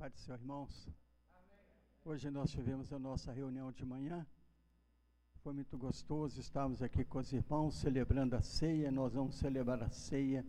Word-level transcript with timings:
Pai 0.00 0.08
do 0.08 0.16
Senhor, 0.16 0.40
irmãos. 0.40 0.88
Hoje 2.06 2.30
nós 2.30 2.50
tivemos 2.50 2.90
a 2.90 2.98
nossa 2.98 3.30
reunião 3.30 3.70
de 3.70 3.84
manhã. 3.84 4.26
Foi 5.42 5.52
muito 5.52 5.76
gostoso 5.76 6.40
estarmos 6.40 6.82
aqui 6.82 7.04
com 7.04 7.18
os 7.18 7.30
irmãos 7.34 7.74
celebrando 7.74 8.34
a 8.34 8.40
ceia. 8.40 8.90
Nós 8.90 9.12
vamos 9.12 9.34
celebrar 9.34 9.82
a 9.82 9.90
ceia 9.90 10.42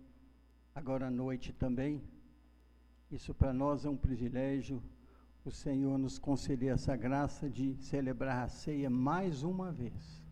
agora 0.73 1.07
à 1.07 1.11
noite 1.11 1.51
também. 1.51 2.01
Isso 3.11 3.33
para 3.33 3.51
nós 3.51 3.83
é 3.83 3.89
um 3.89 3.97
privilégio. 3.97 4.81
O 5.43 5.51
Senhor 5.51 5.97
nos 5.97 6.17
conceder 6.17 6.73
essa 6.73 6.95
graça 6.95 7.49
de 7.49 7.75
celebrar 7.75 8.45
a 8.45 8.47
ceia 8.47 8.89
mais 8.89 9.43
uma 9.43 9.69
vez. 9.69 10.23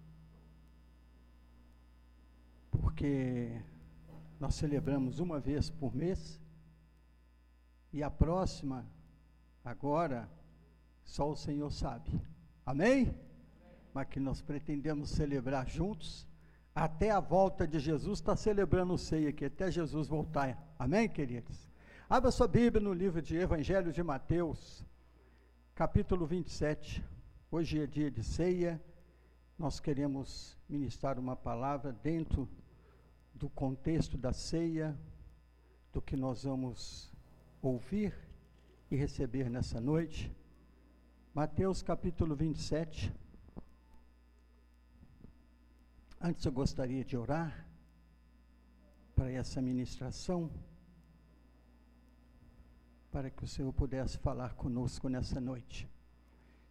Porque 2.72 3.62
nós 4.40 4.56
celebramos 4.56 5.20
uma 5.20 5.42
vez 5.42 5.70
por 5.70 5.94
mês 5.94 6.42
e 7.92 8.02
a 8.02 8.10
próxima 8.10 8.88
Agora, 9.64 10.30
só 11.04 11.30
o 11.30 11.36
Senhor 11.36 11.72
sabe. 11.72 12.10
Amém? 12.66 13.16
Mas 13.94 14.08
que 14.08 14.20
nós 14.20 14.42
pretendemos 14.42 15.10
celebrar 15.10 15.68
juntos. 15.68 16.28
Até 16.74 17.12
a 17.12 17.20
volta 17.20 17.68
de 17.68 17.80
Jesus, 17.80 18.20
está 18.20 18.36
celebrando 18.36 18.94
o 18.94 18.98
ceia 18.98 19.30
aqui, 19.30 19.46
até 19.46 19.70
Jesus 19.72 20.08
voltar. 20.08 20.58
Amém, 20.78 21.10
queridos? 21.10 21.68
Abra 22.10 22.32
sua 22.32 22.48
Bíblia 22.48 22.82
no 22.82 22.94
livro 22.94 23.22
de 23.22 23.36
Evangelho 23.36 23.92
de 23.92 24.02
Mateus, 24.02 24.86
capítulo 25.76 26.26
27. 26.26 27.04
Hoje 27.52 27.82
é 27.82 27.88
dia 27.88 28.10
de 28.10 28.24
ceia. 28.24 28.82
Nós 29.58 29.80
queremos 29.80 30.58
ministrar 30.70 31.20
uma 31.20 31.36
palavra 31.36 31.92
dentro 31.92 32.48
do 33.34 33.50
contexto 33.50 34.18
da 34.18 34.32
ceia, 34.32 34.98
do 35.92 36.02
que 36.02 36.16
nós 36.16 36.44
vamos 36.44 37.12
ouvir 37.62 38.29
e 38.92 38.96
receber 38.96 39.50
nessa 39.50 39.80
noite. 39.80 40.32
Mateus 41.34 41.82
capítulo 41.84 42.36
27. 42.36 43.14
Antes 46.20 46.44
eu 46.44 46.52
gostaria 46.52 47.06
de 47.06 47.16
orar 47.16 47.66
para 49.16 49.32
essa 49.32 49.62
ministração, 49.62 50.50
para 53.12 53.30
que 53.30 53.44
o 53.44 53.48
Senhor 53.48 53.72
pudesse 53.74 54.18
falar 54.18 54.56
conosco 54.56 55.08
nessa 55.08 55.40
noite. 55.40 55.88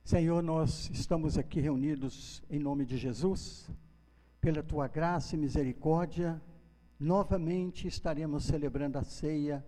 Senhor, 0.05 0.43
nós 0.43 0.91
estamos 0.91 1.39
aqui 1.39 1.61
reunidos 1.61 2.43
em 2.51 2.59
nome 2.59 2.85
de 2.85 2.97
Jesus, 2.97 3.71
pela 4.41 4.63
tua 4.63 4.89
graça 4.89 5.37
e 5.37 5.39
misericórdia, 5.39 6.41
novamente 6.99 7.87
estaremos 7.87 8.45
celebrando 8.45 8.99
a 8.99 9.05
ceia 9.05 9.65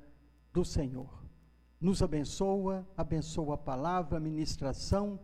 do 0.53 0.65
Senhor 0.65 1.20
nos 1.81 2.03
abençoa, 2.03 2.87
abençoa 2.95 3.55
a 3.55 3.59
palavra, 3.59 4.19
a 4.19 4.21
ministração, 4.21 5.19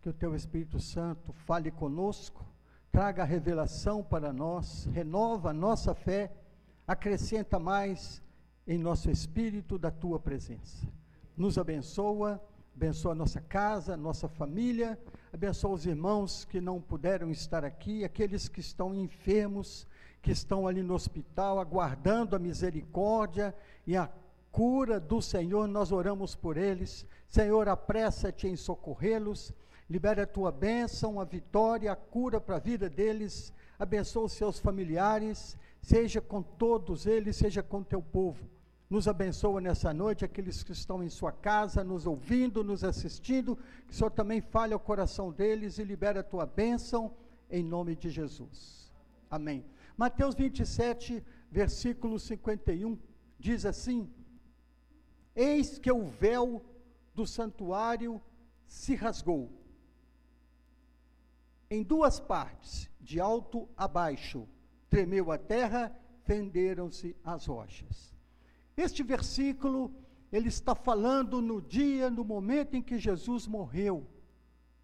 que 0.00 0.08
o 0.08 0.12
teu 0.12 0.32
Espírito 0.34 0.78
Santo 0.78 1.32
fale 1.32 1.72
conosco, 1.72 2.46
traga 2.92 3.22
a 3.22 3.26
revelação 3.26 4.02
para 4.02 4.32
nós, 4.32 4.84
renova 4.92 5.50
a 5.50 5.52
nossa 5.52 5.94
fé, 5.94 6.32
acrescenta 6.86 7.58
mais 7.58 8.22
em 8.64 8.78
nosso 8.78 9.10
espírito 9.10 9.76
da 9.76 9.90
tua 9.90 10.20
presença. 10.20 10.86
Nos 11.36 11.58
abençoa, 11.58 12.40
abençoa 12.76 13.10
a 13.10 13.16
nossa 13.16 13.40
casa, 13.40 13.96
nossa 13.96 14.28
família, 14.28 14.96
abençoa 15.32 15.72
os 15.72 15.84
irmãos 15.84 16.44
que 16.44 16.60
não 16.60 16.80
puderam 16.80 17.28
estar 17.28 17.64
aqui, 17.64 18.04
aqueles 18.04 18.48
que 18.48 18.60
estão 18.60 18.94
enfermos, 18.94 19.84
que 20.22 20.30
estão 20.30 20.68
ali 20.68 20.82
no 20.82 20.94
hospital, 20.94 21.58
aguardando 21.58 22.36
a 22.36 22.38
misericórdia 22.38 23.52
e 23.84 23.96
a 23.96 24.08
cura 24.50 24.98
do 24.98 25.20
Senhor, 25.20 25.66
nós 25.66 25.92
oramos 25.92 26.34
por 26.34 26.56
eles. 26.56 27.06
Senhor, 27.28 27.68
apressa-te 27.68 28.46
em 28.46 28.56
socorrê-los. 28.56 29.52
Libera 29.88 30.24
a 30.24 30.26
tua 30.26 30.52
bênção, 30.52 31.20
a 31.20 31.24
vitória, 31.24 31.90
a 31.90 31.96
cura 31.96 32.40
para 32.40 32.56
a 32.56 32.60
vida 32.60 32.88
deles. 32.90 33.52
Abençoa 33.78 34.24
os 34.24 34.32
seus 34.32 34.58
familiares. 34.58 35.56
Seja 35.80 36.20
com 36.20 36.42
todos 36.42 37.06
eles, 37.06 37.36
seja 37.36 37.62
com 37.62 37.82
teu 37.82 38.02
povo. 38.02 38.48
Nos 38.90 39.06
abençoa 39.06 39.60
nessa 39.60 39.92
noite, 39.92 40.24
aqueles 40.24 40.62
que 40.62 40.72
estão 40.72 41.02
em 41.02 41.10
sua 41.10 41.30
casa, 41.30 41.84
nos 41.84 42.06
ouvindo, 42.06 42.64
nos 42.64 42.82
assistindo. 42.82 43.56
Que 43.86 43.92
o 43.92 43.96
Senhor 43.96 44.10
também 44.10 44.40
fale 44.40 44.72
ao 44.72 44.80
coração 44.80 45.30
deles 45.30 45.78
e 45.78 45.84
libera 45.84 46.20
a 46.20 46.24
tua 46.24 46.46
bênção, 46.46 47.14
em 47.50 47.62
nome 47.62 47.94
de 47.94 48.08
Jesus. 48.08 48.90
Amém. 49.30 49.64
Mateus 49.96 50.34
27, 50.34 51.22
versículo 51.50 52.18
51, 52.18 52.98
diz 53.38 53.66
assim: 53.66 54.10
Eis 55.38 55.78
que 55.78 55.92
o 55.92 56.04
véu 56.04 56.60
do 57.14 57.24
santuário 57.24 58.20
se 58.66 58.96
rasgou 58.96 59.48
em 61.70 61.82
duas 61.82 62.18
partes, 62.18 62.88
de 63.00 63.20
alto 63.20 63.68
a 63.76 63.86
baixo. 63.86 64.48
Tremeu 64.88 65.30
a 65.30 65.38
terra, 65.38 65.94
fenderam-se 66.24 67.14
as 67.22 67.46
rochas. 67.46 68.14
Este 68.76 69.02
versículo, 69.02 69.92
ele 70.32 70.48
está 70.48 70.74
falando 70.74 71.42
no 71.42 71.60
dia, 71.60 72.10
no 72.10 72.24
momento 72.24 72.74
em 72.74 72.82
que 72.82 72.98
Jesus 72.98 73.46
morreu, 73.46 74.06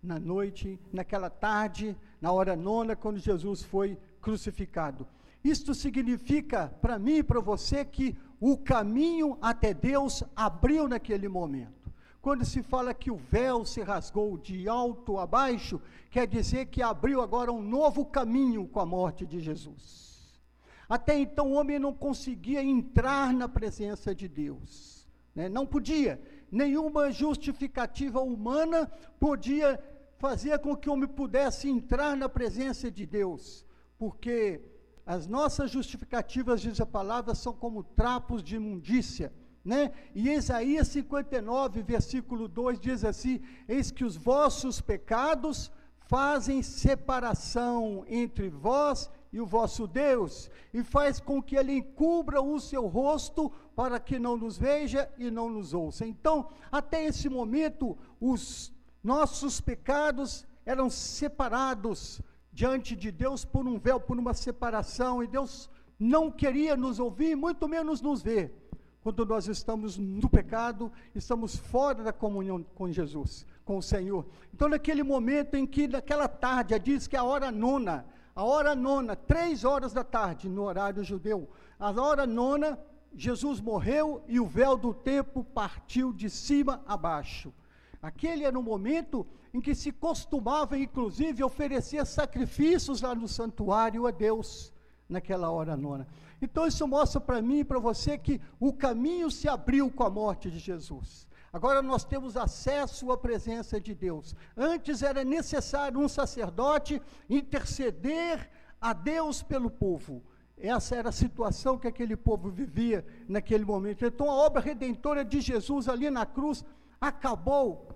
na 0.03 0.19
noite, 0.19 0.79
naquela 0.93 1.31
tarde, 1.31 1.97
na 2.21 2.31
hora 2.31 2.55
nona, 2.55 2.95
quando 2.95 3.19
Jesus 3.19 3.63
foi 3.63 3.99
crucificado. 4.21 5.07
Isto 5.45 5.75
significa 5.75 6.69
para 6.81 6.99
mim 6.99 7.17
e 7.17 7.23
para 7.23 7.39
você 7.39 7.85
que 7.85 8.17
o 8.41 8.57
caminho 8.57 9.37
até 9.43 9.75
Deus 9.75 10.25
abriu 10.35 10.89
naquele 10.89 11.29
momento. 11.29 11.93
Quando 12.23 12.43
se 12.47 12.63
fala 12.63 12.95
que 12.95 13.11
o 13.11 13.17
véu 13.17 13.67
se 13.67 13.83
rasgou 13.83 14.39
de 14.39 14.67
alto 14.67 15.19
a 15.19 15.27
baixo, 15.27 15.79
quer 16.11 16.27
dizer 16.27 16.67
que 16.67 16.81
abriu 16.81 17.21
agora 17.21 17.53
um 17.53 17.61
novo 17.61 18.07
caminho 18.07 18.67
com 18.67 18.81
a 18.81 18.87
morte 18.87 19.27
de 19.27 19.39
Jesus. 19.39 20.41
Até 20.89 21.19
então 21.19 21.53
o 21.53 21.57
homem 21.57 21.79
não 21.79 21.93
conseguia 21.93 22.63
entrar 22.63 23.31
na 23.35 23.47
presença 23.47 24.15
de 24.15 24.27
Deus, 24.27 25.07
né? 25.35 25.51
não 25.51 25.67
podia, 25.67 26.19
nenhuma 26.51 27.11
justificativa 27.11 28.23
humana 28.23 28.91
podia 29.21 29.79
fazer 30.17 30.59
com 30.61 30.75
que 30.75 30.89
o 30.89 30.95
homem 30.95 31.09
pudesse 31.09 31.69
entrar 31.69 32.17
na 32.17 32.31
presença 32.31 32.91
de 32.91 33.05
Deus, 33.05 33.67
porque 33.99 34.63
as 35.07 35.27
nossas 35.27 35.71
justificativas, 35.71 36.61
diz 36.61 36.81
a 36.81 36.87
palavra, 36.87 37.35
são 37.35 37.53
como 37.53 37.83
trapos 37.83 38.43
de 38.43 38.57
imundícia. 38.57 39.33
Né? 39.65 39.93
E 40.15 40.31
Isaías 40.31 40.89
59, 40.89 41.83
versículo 41.83 42.49
2 42.49 42.79
diz 42.79 43.05
assim: 43.05 43.41
Eis 43.67 43.91
que 43.91 44.05
os 44.05 44.17
vossos 44.17 44.81
pecados 44.81 45.71
fazem 46.07 46.63
separação 46.63 48.05
entre 48.07 48.51
vós 48.51 49.11
e 49.33 49.41
o 49.41 49.47
vosso 49.47 49.87
Deus, 49.87 50.51
e 50.73 50.85
faz 50.85 51.19
com 51.19 51.43
que 51.43 51.57
ele 51.57 51.73
encubra 51.73 52.41
o 52.41 52.61
seu 52.61 52.87
rosto 52.87 53.51
para 53.75 53.99
que 53.99 54.19
não 54.19 54.37
nos 54.37 54.57
veja 54.57 55.11
e 55.19 55.31
não 55.31 55.51
nos 55.51 55.75
ouça. 55.75 56.07
Então, 56.07 56.49
até 56.71 57.05
esse 57.05 57.29
momento, 57.29 57.99
os 58.21 58.73
nossos 59.03 59.61
pecados 59.61 60.47
eram 60.65 60.89
separados 60.89 62.23
diante 62.55 62.95
de 62.95 63.11
Deus 63.11 63.45
por 63.45 63.67
um 63.67 63.79
véu, 63.79 63.99
por 63.99 64.17
uma 64.17 64.33
separação, 64.33 65.23
e 65.23 65.27
Deus 65.27 65.69
não 65.99 66.31
queria 66.31 66.77
nos 66.77 67.01
ouvir, 67.01 67.35
muito 67.35 67.69
menos 67.69 68.01
nos 68.01 68.23
ver. 68.23 68.55
Quando 69.03 69.27
nós 69.27 69.49
estamos 69.49 69.99
no 69.99 70.31
pecado, 70.31 70.91
estamos 71.15 71.57
fora 71.57 72.03
da 72.05 72.13
comunhão 72.13 72.63
com 72.75 72.91
Jesus, 72.91 73.45
com 73.65 73.77
o 73.77 73.83
Senhor. 73.83 74.25
Então, 74.55 74.69
naquele 74.69 75.03
momento 75.03 75.57
em 75.57 75.67
que, 75.67 75.89
naquela 75.89 76.29
tarde, 76.29 76.79
diz 76.79 77.09
que 77.09 77.17
a 77.17 77.25
hora 77.25 77.51
nona, 77.51 78.07
a 78.35 78.45
hora 78.45 78.75
nona, 78.75 79.17
três 79.17 79.65
horas 79.65 79.93
da 79.93 80.05
tarde, 80.05 80.49
no 80.49 80.63
horário 80.63 81.05
judeu, 81.05 81.51
a 81.79 81.91
hora 81.91 82.25
nona, 82.25 82.79
Jesus 83.15 83.61
morreu 83.61 84.25
e 84.29 84.39
o 84.39 84.47
véu 84.47 84.77
do 84.77 84.95
templo 84.95 85.45
partiu 85.45 86.13
de 86.13 86.31
cima 86.31 86.83
a 86.87 86.97
baixo. 86.97 87.53
Aquele 88.01 88.45
era 88.45 88.59
o 88.59 88.63
momento 88.63 89.27
em 89.55 89.61
que 89.61 89.73
se 89.73 89.93
costumava, 89.93 90.77
inclusive, 90.77 91.45
oferecer 91.45 92.05
sacrifícios 92.05 93.01
lá 93.01 93.15
no 93.15 93.29
santuário 93.29 94.05
a 94.05 94.11
Deus, 94.11 94.73
naquela 95.09 95.49
hora 95.49 95.77
nona. 95.77 96.09
Então, 96.43 96.67
isso 96.67 96.87
mostra 96.89 97.21
para 97.21 97.41
mim 97.41 97.61
e 97.61 97.65
para 97.65 97.79
você 97.79 98.19
que 98.19 98.41
o 98.59 98.73
caminho 98.73 99.31
se 99.31 99.49
abriu 99.49 99.89
com 99.93 100.03
a 100.03 100.11
morte 100.11 100.51
de 100.51 100.59
Jesus. 100.59 101.29
Agora 101.53 101.81
nós 101.81 102.03
temos 102.03 102.37
acesso 102.37 103.13
à 103.13 103.17
presença 103.17 103.81
de 103.81 103.95
Deus. 103.95 104.35
Antes 104.57 105.03
era 105.03 105.23
necessário 105.23 106.01
um 106.01 106.09
sacerdote 106.09 107.01
interceder 107.31 108.51
a 108.81 108.93
Deus 108.93 109.41
pelo 109.41 109.71
povo. 109.71 110.21
Essa 110.59 110.97
era 110.97 111.11
a 111.11 111.13
situação 111.13 111.79
que 111.79 111.87
aquele 111.87 112.17
povo 112.17 112.51
vivia 112.51 113.07
naquele 113.29 113.65
momento. 113.65 114.05
Então 114.05 114.29
a 114.29 114.35
obra 114.35 114.61
redentora 114.61 115.25
de 115.25 115.41
Jesus 115.41 115.89
ali 115.89 116.11
na 116.11 116.27
cruz 116.27 116.65
acabou 117.01 117.89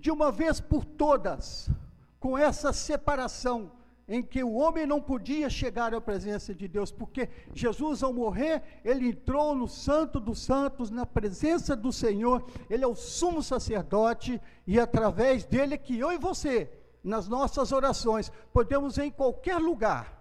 de 0.00 0.10
uma 0.10 0.32
vez 0.32 0.60
por 0.60 0.84
todas 0.84 1.70
com 2.18 2.36
essa 2.36 2.72
separação 2.72 3.72
em 4.08 4.22
que 4.22 4.42
o 4.42 4.54
homem 4.54 4.86
não 4.86 5.00
podia 5.00 5.48
chegar 5.48 5.94
à 5.94 6.00
presença 6.00 6.52
de 6.52 6.66
Deus, 6.66 6.90
porque 6.90 7.28
Jesus, 7.54 8.02
ao 8.02 8.12
morrer, 8.12 8.60
ele 8.84 9.10
entrou 9.10 9.54
no 9.54 9.68
Santo 9.68 10.18
dos 10.18 10.40
Santos, 10.40 10.90
na 10.90 11.06
presença 11.06 11.76
do 11.76 11.92
Senhor, 11.92 12.44
ele 12.68 12.82
é 12.82 12.86
o 12.88 12.94
sumo 12.96 13.40
sacerdote, 13.40 14.40
e 14.66 14.80
através 14.80 15.44
dele 15.44 15.78
que 15.78 15.96
eu 15.96 16.10
e 16.10 16.18
você, 16.18 16.68
nas 17.04 17.28
nossas 17.28 17.70
orações, 17.70 18.32
podemos 18.52 18.98
em 18.98 19.12
qualquer 19.12 19.58
lugar, 19.58 20.19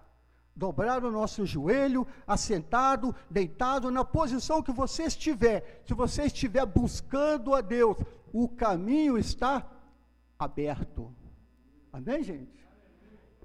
dobrar 0.59 1.05
o 1.05 1.09
nosso 1.09 1.45
joelho, 1.45 2.05
assentado, 2.27 3.15
deitado, 3.29 3.89
na 3.89 4.03
posição 4.03 4.61
que 4.61 4.73
você 4.73 5.03
estiver, 5.03 5.81
se 5.87 5.93
você 5.93 6.23
estiver 6.23 6.65
buscando 6.65 7.55
a 7.55 7.61
Deus, 7.61 7.97
o 8.33 8.49
caminho 8.49 9.17
está 9.17 9.65
aberto. 10.37 11.15
Amém, 11.93 12.21
gente? 12.23 12.59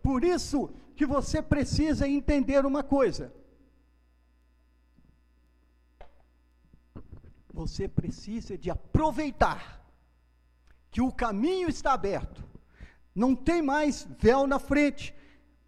Por 0.02 0.24
isso 0.24 0.70
que 0.96 1.06
você 1.06 1.40
precisa 1.40 2.08
entender 2.08 2.66
uma 2.66 2.82
coisa. 2.82 3.32
Você 7.52 7.86
precisa 7.86 8.58
de 8.58 8.70
aproveitar 8.70 9.80
que 10.90 11.00
o 11.00 11.12
caminho 11.12 11.68
está 11.68 11.92
aberto. 11.92 12.42
Não 13.14 13.36
tem 13.36 13.62
mais 13.62 14.04
véu 14.18 14.48
na 14.48 14.58
frente. 14.58 15.14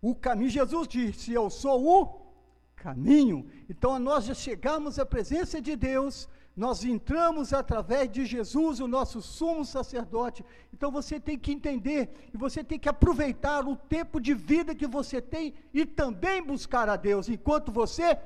O 0.00 0.14
caminho, 0.14 0.50
Jesus 0.50 0.88
disse: 0.88 1.32
Eu 1.32 1.48
sou 1.50 1.87
o 1.87 2.26
caminho. 2.75 3.46
Então 3.69 3.98
nós 3.98 4.25
já 4.25 4.34
chegamos 4.34 4.98
à 4.98 5.06
presença 5.06 5.60
de 5.60 5.75
Deus 5.76 6.28
nós 6.56 6.82
entramos 6.82 7.52
através 7.52 8.10
de 8.10 8.25
Jesus, 8.25 8.81
o 8.81 8.88
nosso 8.88 9.20
sumo 9.20 9.62
sacerdote. 9.62 10.43
Então 10.72 10.90
você 10.90 11.20
tem 11.20 11.38
que 11.38 11.52
entender 11.52 12.31
e 12.32 12.37
você 12.38 12.64
tem 12.64 12.78
que 12.78 12.88
aproveitar 12.88 13.69
o 13.69 13.76
tempo 13.76 14.19
de 14.19 14.32
vida 14.32 14.75
que 14.75 14.87
você 14.87 15.20
tem 15.20 15.52
e 15.75 15.84
também 15.84 16.42
buscar 16.42 16.88
a 16.88 16.96
Deus 16.96 17.28
enquanto 17.28 17.70
você 17.70 18.19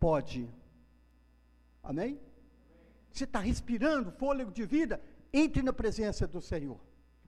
pode. 0.00 0.50
Amém? 1.84 2.18
Você 3.12 3.22
está 3.22 3.38
respirando 3.38 4.10
fôlego 4.10 4.50
de 4.50 4.64
vida? 4.66 5.00
Entre 5.32 5.62
na 5.62 5.72
presença 5.72 6.26
do 6.26 6.40
Senhor. 6.40 6.80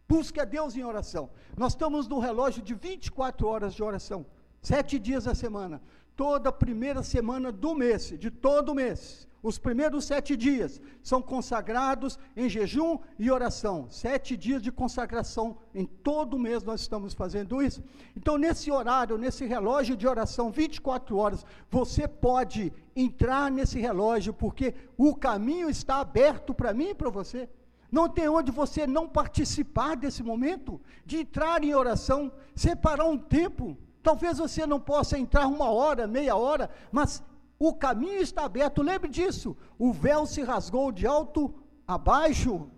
Busque 0.08 0.40
a 0.40 0.44
Deus 0.44 0.75
em 0.75 0.82
oração. 0.82 1.28
Nós 1.56 1.72
estamos 1.72 2.08
no 2.08 2.19
relógio 2.19 2.62
de 2.62 2.75
24 2.75 3.46
horas 3.46 3.75
de 3.75 3.82
oração, 3.82 4.25
sete 4.62 4.99
dias 4.99 5.26
a 5.26 5.34
semana, 5.34 5.82
toda 6.16 6.50
primeira 6.50 7.02
semana 7.02 7.52
do 7.52 7.75
mês, 7.75 8.14
de 8.19 8.31
todo 8.31 8.75
mês. 8.75 9.28
Os 9.40 9.56
primeiros 9.56 10.05
sete 10.05 10.37
dias 10.37 10.81
são 11.02 11.22
consagrados 11.22 12.19
em 12.37 12.49
jejum 12.49 12.99
e 13.19 13.31
oração. 13.31 13.87
Sete 13.88 14.37
dias 14.37 14.60
de 14.60 14.72
consagração. 14.72 15.58
Em 15.72 15.87
todo 15.87 16.38
mês 16.38 16.64
nós 16.64 16.81
estamos 16.81 17.14
fazendo 17.14 17.62
isso. 17.62 17.84
Então, 18.16 18.37
nesse 18.37 18.70
horário, 18.70 19.16
nesse 19.16 19.44
relógio 19.44 19.96
de 19.96 20.08
oração, 20.08 20.50
24 20.50 21.16
horas, 21.16 21.46
você 21.70 22.08
pode 22.08 22.72
entrar 22.96 23.49
nesse 23.49 23.78
relógio, 23.78 24.32
porque 24.34 24.75
o 24.96 25.14
caminho 25.14 25.70
está 25.70 26.00
aberto 26.00 26.52
para 26.52 26.75
mim 26.75 26.88
e 26.88 26.94
para 26.94 27.11
você. 27.11 27.49
Não 27.90 28.08
tem 28.08 28.29
onde 28.29 28.50
você 28.50 28.87
não 28.87 29.08
participar 29.08 29.96
desse 29.96 30.23
momento, 30.23 30.81
de 31.06 31.19
entrar 31.19 31.64
em 31.64 31.75
oração, 31.75 32.31
separar 32.55 33.06
um 33.06 33.19
tempo. 33.19 33.79
Talvez 34.02 34.38
você 34.38 34.67
não 34.67 34.81
possa 34.81 35.19
entrar 35.19 35.46
uma 35.46 35.70
hora, 35.70 36.06
meia 36.06 36.37
hora, 36.37 36.70
mas 36.93 37.23
o 37.58 37.75
caminho 37.75 38.20
está 38.20 38.44
aberto, 38.44 38.82
lembre 38.82 39.11
disso. 39.11 39.56
O 39.79 39.93
véu 39.93 40.26
se 40.26 40.43
rasgou 40.43 40.93
de 40.93 41.06
alto 41.06 41.55
a 41.87 41.96
baixo. 41.96 42.70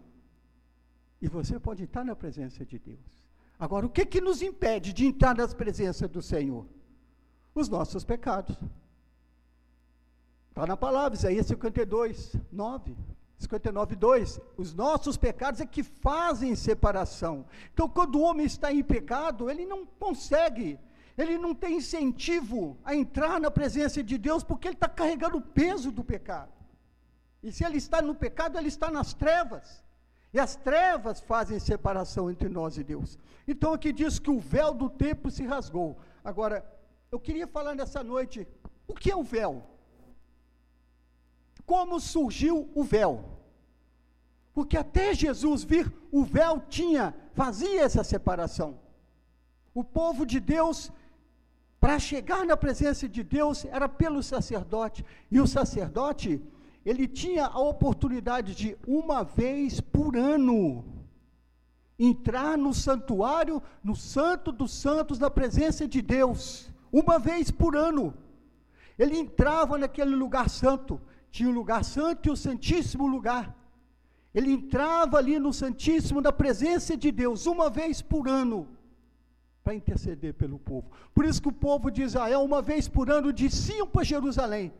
E 1.21 1.29
você 1.29 1.59
pode 1.59 1.85
estar 1.85 2.05
na 2.05 2.17
presença 2.17 2.65
de 2.65 2.79
Deus. 2.79 3.21
Agora, 3.59 3.85
o 3.85 3.91
que, 3.91 4.07
que 4.07 4.21
nos 4.21 4.41
impede 4.41 4.93
de 4.93 5.05
entrar 5.07 5.37
na 5.37 5.47
presença 5.49 6.09
do 6.09 6.23
Senhor? 6.23 6.67
Os 7.55 7.69
nossos 7.69 8.05
pecados. 8.05 8.57
Está 10.49 10.67
na 10.67 10.77
palavra, 10.77 11.19
Isaías 11.19 11.47
52, 11.47 12.37
9. 12.51 12.97
59, 13.41 13.97
2. 13.97 14.41
Os 14.57 14.75
nossos 14.75 15.17
pecados 15.17 15.61
é 15.61 15.67
que 15.67 15.83
fazem 15.83 16.55
separação. 16.55 17.47
Então, 17.73 17.89
quando 17.89 18.17
o 18.17 18.23
homem 18.23 18.47
está 18.47 18.73
em 18.73 18.83
pecado, 18.83 19.51
ele 19.51 19.67
não 19.67 19.85
consegue 19.85 20.79
ele 21.19 21.37
não 21.37 21.55
tem 21.55 21.77
incentivo 21.77 22.79
a 22.83 22.95
entrar 22.95 23.39
na 23.39 23.51
presença 23.51 24.03
de 24.03 24.17
Deus 24.17 24.43
porque 24.43 24.69
ele 24.69 24.75
está 24.75 24.89
carregando 24.89 25.37
o 25.37 25.43
peso 25.43 25.93
do 25.93 26.03
pecado. 26.03 26.53
E 27.43 27.53
se 27.53 27.63
ele 27.63 27.77
está 27.77 28.01
no 28.01 28.15
pecado, 28.15 28.57
ele 28.57 28.69
está 28.69 28.91
nas 28.91 29.13
trevas. 29.13 29.85
E 30.33 30.39
as 30.39 30.57
trevas 30.57 31.21
fazem 31.21 31.59
separação 31.59 32.31
entre 32.31 32.49
nós 32.49 32.79
e 32.79 32.85
Deus. 32.85 33.19
Então 33.47 33.75
aqui 33.75 33.93
diz 33.93 34.19
que 34.19 34.31
o 34.31 34.39
véu 34.39 34.73
do 34.73 34.89
templo 34.89 35.31
se 35.31 35.45
rasgou. 35.45 35.99
Agora, 36.25 36.65
eu 37.11 37.19
queria 37.19 37.47
falar 37.47 37.75
nessa 37.75 38.03
noite, 38.03 38.47
o 38.87 38.95
que 38.95 39.11
é 39.11 39.17
o 39.17 39.23
véu? 39.23 39.63
Como 41.71 42.01
surgiu 42.01 42.69
o 42.75 42.83
véu? 42.83 43.13
Porque 44.53 44.77
até 44.77 45.15
Jesus 45.15 45.63
vir, 45.63 45.87
o 46.11 46.25
véu 46.25 46.61
tinha, 46.69 47.15
fazia 47.33 47.83
essa 47.83 48.03
separação. 48.03 48.81
O 49.73 49.85
povo 49.85 50.27
de 50.27 50.41
Deus 50.41 50.91
para 51.79 51.97
chegar 52.01 52.45
na 52.45 52.57
presença 52.57 53.09
de 53.09 53.23
Deus 53.23 53.65
era 53.67 53.89
pelo 53.89 54.21
sacerdote. 54.21 55.05
E 55.31 55.41
o 55.41 55.47
sacerdote, 55.47 56.43
ele 56.85 57.07
tinha 57.07 57.47
a 57.47 57.61
oportunidade 57.61 58.53
de, 58.53 58.77
uma 58.85 59.23
vez 59.23 59.81
por 59.81 60.17
ano, 60.17 60.85
entrar 61.97 62.59
no 62.59 62.75
santuário, 62.75 63.63
no 63.81 63.95
Santo 63.95 64.51
dos 64.51 64.73
Santos, 64.73 65.21
na 65.21 65.31
presença 65.31 65.87
de 65.87 66.03
Deus. 66.03 66.69
Uma 66.91 67.17
vez 67.21 67.49
por 67.49 67.77
ano. 67.77 68.13
Ele 68.99 69.17
entrava 69.17 69.79
naquele 69.79 70.17
lugar 70.17 70.51
santo. 70.51 71.01
Tinha 71.31 71.49
o 71.49 71.53
lugar 71.53 71.85
santo 71.85 72.29
e 72.29 72.33
o 72.33 72.37
Santíssimo 72.37 73.07
Lugar. 73.07 73.57
Ele 74.35 74.53
entrava 74.53 75.19
ali 75.19 75.39
no 75.39 75.53
Santíssimo, 75.53 76.21
na 76.21 76.33
presença 76.33 76.97
de 76.97 77.11
Deus, 77.11 77.47
uma 77.47 77.69
vez 77.69 78.01
por 78.01 78.29
ano 78.29 78.69
para 79.63 79.75
interceder 79.75 80.35
pelo 80.35 80.59
povo. 80.59 80.91
Por 81.15 81.25
isso 81.25 81.43
que 81.43 81.49
o 81.49 81.53
povo 81.53 81.91
de 81.91 82.03
Israel, 82.03 82.43
uma 82.43 82.63
vez 82.63 82.89
por 82.89 83.11
ano, 83.11 83.33
desciam 83.33 83.87
para 83.87 84.05
Jerusalém 84.05 84.73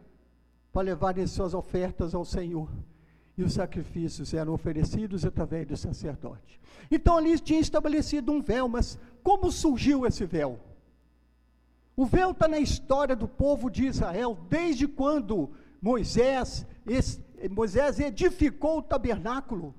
para 0.73 0.83
levarem 0.83 1.27
suas 1.27 1.55
ofertas 1.55 2.15
ao 2.15 2.25
Senhor. 2.25 2.69
E 3.37 3.43
os 3.43 3.55
sacrifícios 3.55 4.35
eram 4.35 4.53
oferecidos 4.53 5.25
através 5.25 5.67
do 5.67 5.77
sacerdote. 5.77 6.61
Então 6.91 7.17
ali 7.17 7.39
tinha 7.39 7.61
estabelecido 7.61 8.33
um 8.33 8.43
véu, 8.43 8.69
mas 8.69 8.99
como 9.23 9.51
surgiu 9.51 10.07
esse 10.07 10.25
véu? 10.25 10.59
O 11.97 12.07
véu 12.07 12.31
está 12.31 12.49
na 12.49 12.59
história 12.59 13.15
do 13.15 13.29
povo 13.29 13.71
de 13.71 13.87
Israel, 13.87 14.39
desde 14.49 14.87
quando 14.87 15.51
Moisés, 15.81 16.67
esse, 16.87 17.23
Moisés 17.51 17.99
edificou 17.99 18.79
o 18.79 18.83
tabernáculo. 18.83 19.75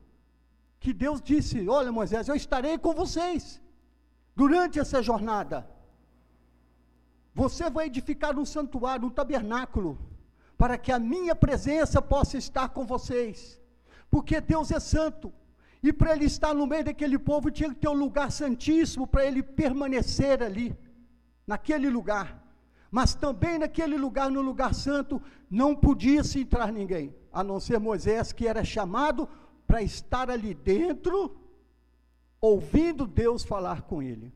Que 0.80 0.93
Deus 0.93 1.22
disse: 1.22 1.67
Olha, 1.70 1.91
Moisés, 1.91 2.27
eu 2.27 2.36
estarei 2.36 2.77
com 2.77 2.93
vocês 2.93 3.62
durante 4.36 4.79
essa 4.79 5.01
jornada. 5.01 5.70
Você 7.34 7.70
vai 7.70 7.86
edificar 7.86 8.38
um 8.38 8.46
santuário, 8.46 9.08
um 9.08 9.12
tabernáculo, 9.12 9.98
para 10.58 10.77
que 10.77 10.91
a 10.91 11.00
minha 11.00 11.36
presença 11.36 12.01
possa 12.01 12.38
estar 12.38 12.70
com 12.70 12.86
vocês. 12.86 13.60
Porque 14.10 14.41
Deus 14.41 14.72
é 14.72 14.79
santo. 14.79 15.31
E 15.84 15.93
para 15.93 16.13
ele 16.15 16.25
estar 16.25 16.53
no 16.53 16.67
meio 16.67 16.84
daquele 16.84 17.17
povo, 17.17 17.50
tinha 17.50 17.70
que 17.70 17.75
ter 17.75 17.88
um 17.88 17.93
lugar 17.93 18.31
santíssimo 18.31 19.08
para 19.08 19.25
ele 19.25 19.41
permanecer 19.41 20.43
ali, 20.43 20.77
naquele 21.48 21.89
lugar. 21.89 22.40
Mas 22.91 23.15
também 23.15 23.57
naquele 23.57 23.98
lugar, 23.98 24.29
no 24.29 24.41
lugar 24.41 24.75
santo, 24.75 25.21
não 25.50 25.74
podia 25.74 26.25
se 26.25 26.41
entrar 26.41 26.74
ninguém, 26.74 27.15
a 27.31 27.41
não 27.41 27.57
ser 27.57 27.79
Moisés, 27.79 28.33
que 28.33 28.45
era 28.45 28.65
chamado 28.65 29.29
para 29.65 29.81
estar 29.81 30.29
ali 30.29 30.53
dentro 30.53 31.38
ouvindo 32.41 33.07
Deus 33.07 33.43
falar 33.43 33.83
com 33.83 34.01
ele. 34.03 34.33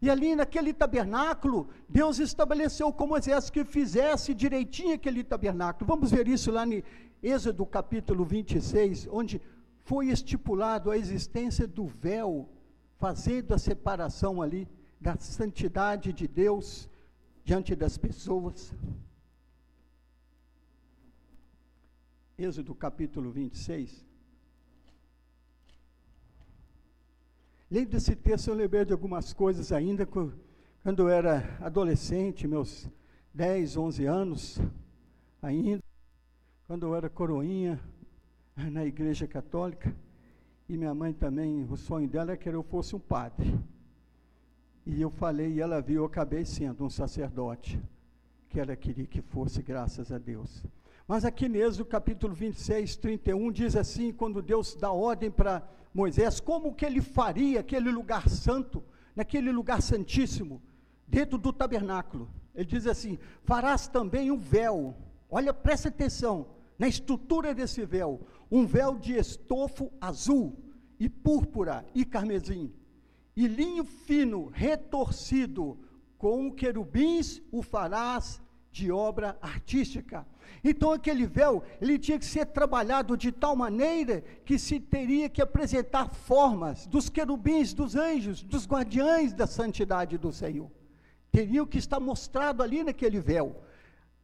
E 0.00 0.08
ali 0.08 0.34
naquele 0.34 0.72
tabernáculo, 0.72 1.68
Deus 1.88 2.18
estabeleceu 2.18 2.90
como 2.92 3.10
Moisés 3.10 3.50
que 3.50 3.64
fizesse 3.64 4.32
direitinho 4.32 4.94
aquele 4.94 5.22
tabernáculo. 5.22 5.86
Vamos 5.86 6.10
ver 6.10 6.28
isso 6.28 6.50
lá 6.50 6.66
em 6.66 6.82
Êxodo 7.22 7.66
capítulo 7.66 8.24
26, 8.24 9.08
onde 9.10 9.42
foi 9.82 10.06
estipulado 10.06 10.90
a 10.90 10.96
existência 10.96 11.66
do 11.66 11.86
véu, 11.86 12.48
fazendo 12.96 13.52
a 13.52 13.58
separação 13.58 14.40
ali 14.40 14.68
da 15.00 15.16
santidade 15.16 16.12
de 16.12 16.28
Deus 16.28 16.88
diante 17.48 17.74
das 17.74 17.96
pessoas. 17.96 18.74
Êxodo 22.36 22.74
capítulo 22.74 23.30
26. 23.30 24.04
Lendo 27.70 27.94
esse 27.96 28.14
texto, 28.14 28.48
eu 28.48 28.54
lembrei 28.54 28.84
de 28.84 28.92
algumas 28.92 29.32
coisas 29.32 29.72
ainda 29.72 30.04
quando 30.04 30.98
eu 30.98 31.08
era 31.08 31.56
adolescente, 31.58 32.46
meus 32.46 32.86
10, 33.32 33.78
11 33.78 34.04
anos, 34.04 34.60
ainda, 35.40 35.82
quando 36.66 36.84
eu 36.84 36.94
era 36.94 37.08
coroinha 37.08 37.80
na 38.54 38.84
igreja 38.84 39.26
católica, 39.26 39.96
e 40.68 40.76
minha 40.76 40.94
mãe 40.94 41.14
também, 41.14 41.66
o 41.70 41.78
sonho 41.78 42.06
dela 42.06 42.32
é 42.32 42.36
que 42.36 42.46
eu 42.46 42.62
fosse 42.62 42.94
um 42.94 43.00
padre. 43.00 43.58
E 44.90 45.02
eu 45.02 45.10
falei, 45.10 45.52
e 45.52 45.60
ela 45.60 45.82
viu, 45.82 45.96
eu 45.96 46.06
acabei 46.06 46.46
sendo 46.46 46.82
um 46.82 46.88
sacerdote, 46.88 47.78
que 48.48 48.58
ela 48.58 48.74
queria 48.74 49.06
que 49.06 49.20
fosse, 49.20 49.62
graças 49.62 50.10
a 50.10 50.16
Deus. 50.16 50.64
Mas 51.06 51.26
aqui 51.26 51.46
mesmo, 51.46 51.84
capítulo 51.84 52.34
26, 52.34 52.96
31, 52.96 53.52
diz 53.52 53.76
assim, 53.76 54.14
quando 54.14 54.40
Deus 54.40 54.74
dá 54.74 54.90
ordem 54.90 55.30
para 55.30 55.62
Moisés, 55.92 56.40
como 56.40 56.74
que 56.74 56.86
ele 56.86 57.02
faria 57.02 57.60
aquele 57.60 57.90
lugar 57.90 58.30
santo, 58.30 58.82
naquele 59.14 59.52
lugar 59.52 59.82
santíssimo, 59.82 60.62
dentro 61.06 61.36
do 61.36 61.52
tabernáculo. 61.52 62.26
Ele 62.54 62.64
diz 62.64 62.86
assim: 62.86 63.18
farás 63.42 63.88
também 63.88 64.30
um 64.30 64.38
véu. 64.38 64.94
Olha, 65.30 65.52
presta 65.52 65.88
atenção 65.88 66.46
na 66.78 66.88
estrutura 66.88 67.54
desse 67.54 67.84
véu: 67.84 68.26
um 68.50 68.64
véu 68.64 68.96
de 68.96 69.14
estofo 69.14 69.92
azul, 70.00 70.56
e 70.98 71.10
púrpura, 71.10 71.84
e 71.94 72.06
carmesim, 72.06 72.72
e 73.38 73.46
linho 73.46 73.84
fino, 73.84 74.46
retorcido, 74.52 75.78
com 76.18 76.50
querubins 76.50 77.40
o 77.52 77.62
farás 77.62 78.42
de 78.72 78.90
obra 78.90 79.38
artística. 79.40 80.26
Então 80.64 80.90
aquele 80.90 81.24
véu, 81.24 81.62
ele 81.80 82.00
tinha 82.00 82.18
que 82.18 82.26
ser 82.26 82.46
trabalhado 82.46 83.16
de 83.16 83.30
tal 83.30 83.54
maneira 83.54 84.24
que 84.44 84.58
se 84.58 84.80
teria 84.80 85.28
que 85.28 85.40
apresentar 85.40 86.08
formas 86.08 86.84
dos 86.88 87.08
querubins, 87.08 87.72
dos 87.72 87.94
anjos, 87.94 88.42
dos 88.42 88.66
guardiães 88.66 89.32
da 89.32 89.46
santidade 89.46 90.18
do 90.18 90.32
Senhor. 90.32 90.68
Teriam 91.30 91.64
que 91.64 91.78
estar 91.78 92.00
mostrado 92.00 92.60
ali 92.60 92.82
naquele 92.82 93.20
véu. 93.20 93.62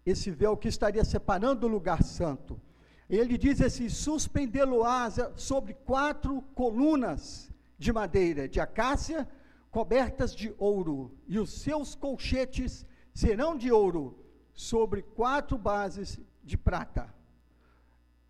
Esse 0.04 0.28
véu 0.32 0.56
que 0.56 0.66
estaria 0.66 1.04
separando 1.04 1.68
o 1.68 1.70
lugar 1.70 2.02
santo. 2.02 2.60
Ele 3.08 3.38
diz 3.38 3.60
assim: 3.60 3.88
suspendê-lo-á 3.88 5.08
sobre 5.36 5.72
quatro 5.72 6.42
colunas 6.52 7.53
de 7.78 7.92
madeira 7.92 8.48
de 8.48 8.60
acácia, 8.60 9.28
cobertas 9.70 10.34
de 10.34 10.54
ouro, 10.58 11.16
e 11.26 11.38
os 11.38 11.50
seus 11.52 11.94
colchetes 11.94 12.86
serão 13.12 13.56
de 13.56 13.70
ouro 13.72 14.18
sobre 14.52 15.02
quatro 15.02 15.58
bases 15.58 16.20
de 16.42 16.56
prata. 16.56 17.12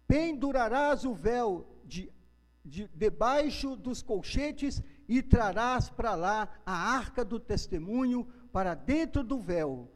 Pendurarás 0.06 1.04
o 1.04 1.14
véu 1.14 1.66
de, 1.84 2.10
de, 2.64 2.88
debaixo 2.94 3.76
dos 3.76 4.02
colchetes 4.02 4.82
e 5.08 5.22
trarás 5.22 5.90
para 5.90 6.14
lá 6.14 6.48
a 6.64 6.72
arca 6.72 7.24
do 7.24 7.38
testemunho 7.38 8.26
para 8.52 8.74
dentro 8.74 9.22
do 9.22 9.38
véu. 9.38 9.90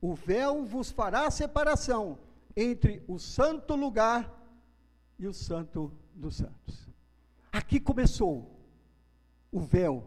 O 0.00 0.14
véu 0.14 0.64
vos 0.64 0.90
fará 0.90 1.30
separação 1.30 2.18
entre 2.56 3.02
o 3.06 3.18
santo 3.18 3.76
lugar 3.76 4.34
e 5.18 5.26
o 5.26 5.32
santo 5.32 5.92
dos 6.14 6.36
santos. 6.36 6.88
Aqui 7.52 7.78
começou 7.78 8.57
o 9.50 9.60
véu 9.60 10.04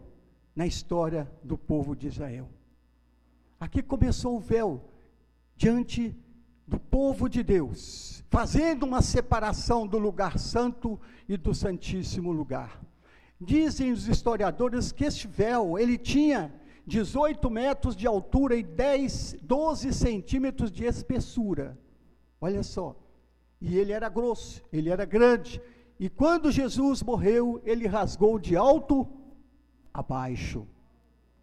na 0.54 0.66
história 0.66 1.30
do 1.42 1.56
povo 1.56 1.96
de 1.96 2.06
Israel. 2.08 2.48
Aqui 3.58 3.82
começou 3.82 4.36
o 4.36 4.40
véu 4.40 4.88
diante 5.56 6.16
do 6.66 6.78
povo 6.78 7.28
de 7.28 7.42
Deus, 7.42 8.24
fazendo 8.28 8.84
uma 8.84 9.02
separação 9.02 9.86
do 9.86 9.98
lugar 9.98 10.38
santo 10.38 11.00
e 11.28 11.36
do 11.36 11.54
santíssimo 11.54 12.32
lugar. 12.32 12.80
Dizem 13.40 13.92
os 13.92 14.08
historiadores 14.08 14.92
que 14.92 15.04
este 15.04 15.26
véu, 15.26 15.78
ele 15.78 15.98
tinha 15.98 16.52
18 16.86 17.50
metros 17.50 17.94
de 17.94 18.06
altura 18.06 18.56
e 18.56 18.62
10, 18.62 19.36
12 19.42 19.92
centímetros 19.92 20.70
de 20.70 20.84
espessura. 20.84 21.78
Olha 22.40 22.62
só. 22.62 22.96
E 23.60 23.76
ele 23.76 23.92
era 23.92 24.08
grosso, 24.08 24.62
ele 24.72 24.90
era 24.90 25.04
grande. 25.04 25.62
E 25.98 26.08
quando 26.08 26.50
Jesus 26.50 27.02
morreu, 27.02 27.60
ele 27.64 27.86
rasgou 27.86 28.38
de 28.38 28.56
alto 28.56 29.06
a 29.92 30.02
baixo 30.02 30.66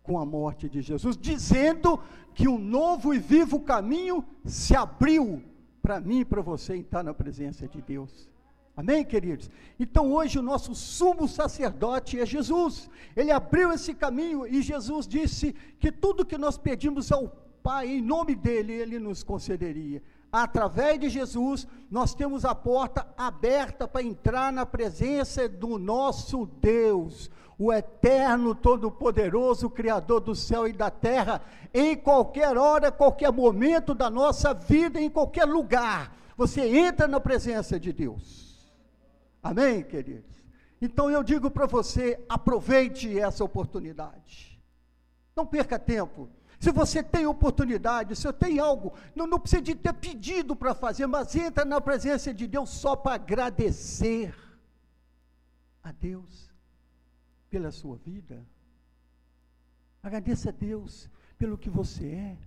com 0.03 0.17
a 0.17 0.25
morte 0.25 0.67
de 0.67 0.81
Jesus, 0.81 1.15
dizendo 1.15 1.99
que 2.33 2.47
um 2.47 2.57
novo 2.57 3.13
e 3.13 3.19
vivo 3.19 3.59
caminho 3.59 4.25
se 4.43 4.75
abriu 4.75 5.43
para 5.81 5.99
mim 5.99 6.21
e 6.21 6.25
para 6.25 6.41
você 6.41 6.75
entrar 6.75 7.03
na 7.03 7.13
presença 7.13 7.67
de 7.67 7.81
Deus. 7.81 8.29
Amém, 8.75 9.03
queridos? 9.03 9.49
Então 9.79 10.13
hoje 10.13 10.39
o 10.39 10.41
nosso 10.41 10.73
sumo 10.73 11.27
sacerdote 11.27 12.19
é 12.19 12.25
Jesus. 12.25 12.89
Ele 13.15 13.29
abriu 13.29 13.71
esse 13.71 13.93
caminho 13.93 14.47
e 14.47 14.61
Jesus 14.61 15.05
disse 15.05 15.53
que 15.79 15.91
tudo 15.91 16.25
que 16.25 16.37
nós 16.37 16.57
pedimos 16.57 17.11
ao 17.11 17.27
Pai 17.61 17.89
em 17.89 18.01
nome 18.01 18.35
dele, 18.35 18.73
ele 18.73 18.97
nos 18.99 19.21
concederia. 19.21 20.01
Através 20.31 20.99
de 20.99 21.09
Jesus, 21.09 21.67
nós 21.89 22.13
temos 22.13 22.45
a 22.45 22.53
porta 22.53 23.07
aberta 23.17 23.87
para 23.87 24.03
entrar 24.03 24.53
na 24.53 24.65
presença 24.65 25.49
do 25.49 25.79
nosso 25.79 26.45
Deus 26.45 27.31
o 27.57 27.73
eterno, 27.73 28.55
todo-poderoso, 28.55 29.69
Criador 29.69 30.21
do 30.21 30.33
céu 30.33 30.65
e 30.65 30.71
da 30.71 30.89
terra, 30.89 31.41
em 31.73 31.93
qualquer 31.93 32.57
hora, 32.57 32.89
qualquer 32.89 33.33
momento 33.33 33.93
da 33.93 34.09
nossa 34.09 34.53
vida, 34.53 35.01
em 35.01 35.09
qualquer 35.09 35.43
lugar, 35.43 36.15
você 36.37 36.61
entra 36.61 37.05
na 37.05 37.19
presença 37.19 37.77
de 37.77 37.91
Deus. 37.91 38.71
Amém, 39.43 39.83
queridos? 39.83 40.39
Então 40.81 41.11
eu 41.11 41.21
digo 41.21 41.51
para 41.51 41.65
você: 41.65 42.23
aproveite 42.29 43.19
essa 43.19 43.43
oportunidade. 43.43 44.57
Não 45.35 45.45
perca 45.45 45.77
tempo. 45.77 46.29
Se 46.59 46.71
você 46.71 47.01
tem 47.01 47.25
oportunidade, 47.25 48.15
se 48.17 48.27
eu 48.27 48.33
tenho 48.33 48.61
algo, 48.61 48.93
não, 49.15 49.25
não 49.25 49.39
precisa 49.39 49.61
de 49.61 49.73
ter 49.73 49.93
pedido 49.93 50.55
para 50.55 50.75
fazer, 50.75 51.07
mas 51.07 51.33
entra 51.33 51.63
na 51.63 51.79
presença 51.79 52.33
de 52.33 52.45
Deus 52.45 52.69
só 52.69 52.97
para 52.97 53.15
agradecer 53.15 54.35
a 55.81 55.93
Deus 55.93 56.53
pela 57.49 57.71
sua 57.71 57.95
vida. 57.95 58.45
Agradeça 60.03 60.49
a 60.49 60.51
Deus 60.51 61.09
pelo 61.37 61.57
que 61.57 61.69
você 61.69 62.05
é, 62.07 62.37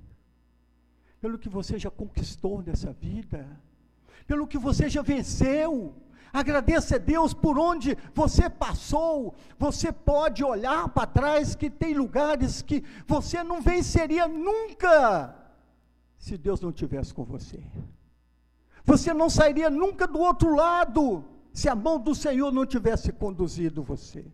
pelo 1.19 1.38
que 1.38 1.49
você 1.49 1.78
já 1.78 1.90
conquistou 1.90 2.62
nessa 2.62 2.92
vida, 2.92 3.49
pelo 4.26 4.47
que 4.47 4.59
você 4.59 4.90
já 4.90 5.00
venceu. 5.00 5.97
Agradeça 6.33 6.97
a 6.97 6.99
Deus 6.99 7.35
por 7.35 7.59
onde 7.59 7.97
você 8.15 8.49
passou. 8.49 9.35
Você 9.59 9.93
pode 9.93 10.43
olhar 10.43 10.89
para 10.89 11.07
trás 11.07 11.55
que 11.55 11.69
tem 11.69 11.93
lugares 11.93 12.62
que 12.62 12.83
você 13.07 13.45
não 13.45 13.61
venceria 13.61 14.27
nunca 14.27 15.37
se 16.17 16.39
Deus 16.39 16.61
não 16.61 16.73
tivesse 16.73 17.12
com 17.12 17.25
você. 17.25 17.62
Você 18.85 19.12
não 19.12 19.29
sairia 19.29 19.69
nunca 19.69 20.07
do 20.07 20.21
outro 20.21 20.55
lado 20.55 21.25
se 21.53 21.69
a 21.69 21.75
mão 21.75 21.99
do 21.99 22.15
Senhor 22.15 22.51
não 22.51 22.65
tivesse 22.65 23.12
conduzido 23.12 23.83
você. 23.83 24.25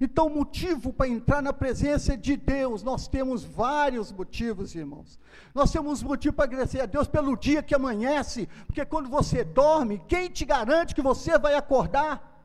Então, 0.00 0.30
motivo 0.30 0.94
para 0.94 1.08
entrar 1.08 1.42
na 1.42 1.52
presença 1.52 2.16
de 2.16 2.34
Deus, 2.34 2.82
nós 2.82 3.06
temos 3.06 3.44
vários 3.44 4.10
motivos, 4.10 4.74
irmãos. 4.74 5.20
Nós 5.54 5.70
temos 5.70 6.02
motivo 6.02 6.34
para 6.34 6.46
agradecer 6.46 6.80
a 6.80 6.86
Deus 6.86 7.06
pelo 7.06 7.36
dia 7.36 7.62
que 7.62 7.74
amanhece, 7.74 8.48
porque 8.66 8.82
quando 8.86 9.10
você 9.10 9.44
dorme, 9.44 10.02
quem 10.08 10.30
te 10.30 10.46
garante 10.46 10.94
que 10.94 11.02
você 11.02 11.38
vai 11.38 11.54
acordar? 11.54 12.42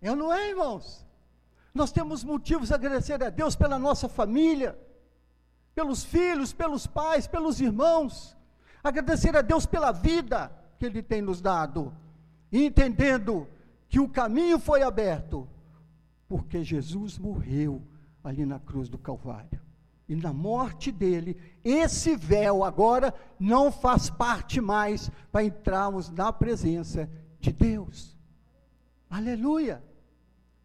Eu 0.00 0.16
não 0.16 0.32
é, 0.32 0.48
irmãos. 0.48 1.04
Nós 1.74 1.92
temos 1.92 2.24
motivos 2.24 2.72
a 2.72 2.76
agradecer 2.76 3.22
a 3.22 3.28
Deus 3.28 3.54
pela 3.54 3.78
nossa 3.78 4.08
família, 4.08 4.78
pelos 5.74 6.04
filhos, 6.04 6.54
pelos 6.54 6.86
pais, 6.86 7.26
pelos 7.26 7.60
irmãos. 7.60 8.34
Agradecer 8.82 9.36
a 9.36 9.42
Deus 9.42 9.66
pela 9.66 9.92
vida 9.92 10.50
que 10.78 10.86
Ele 10.86 11.02
tem 11.02 11.20
nos 11.20 11.42
dado, 11.42 11.94
e 12.50 12.64
entendendo 12.64 13.46
que 13.90 14.00
o 14.00 14.08
caminho 14.08 14.58
foi 14.58 14.82
aberto 14.82 15.46
porque 16.28 16.62
Jesus 16.64 17.18
morreu 17.18 17.82
ali 18.22 18.44
na 18.44 18.58
cruz 18.58 18.88
do 18.88 18.98
Calvário. 18.98 19.60
E 20.08 20.14
na 20.14 20.32
morte 20.32 20.92
dele, 20.92 21.36
esse 21.64 22.14
véu 22.14 22.62
agora 22.62 23.12
não 23.38 23.72
faz 23.72 24.08
parte 24.08 24.60
mais 24.60 25.10
para 25.32 25.44
entrarmos 25.44 26.10
na 26.10 26.32
presença 26.32 27.10
de 27.40 27.52
Deus. 27.52 28.16
Aleluia! 29.10 29.82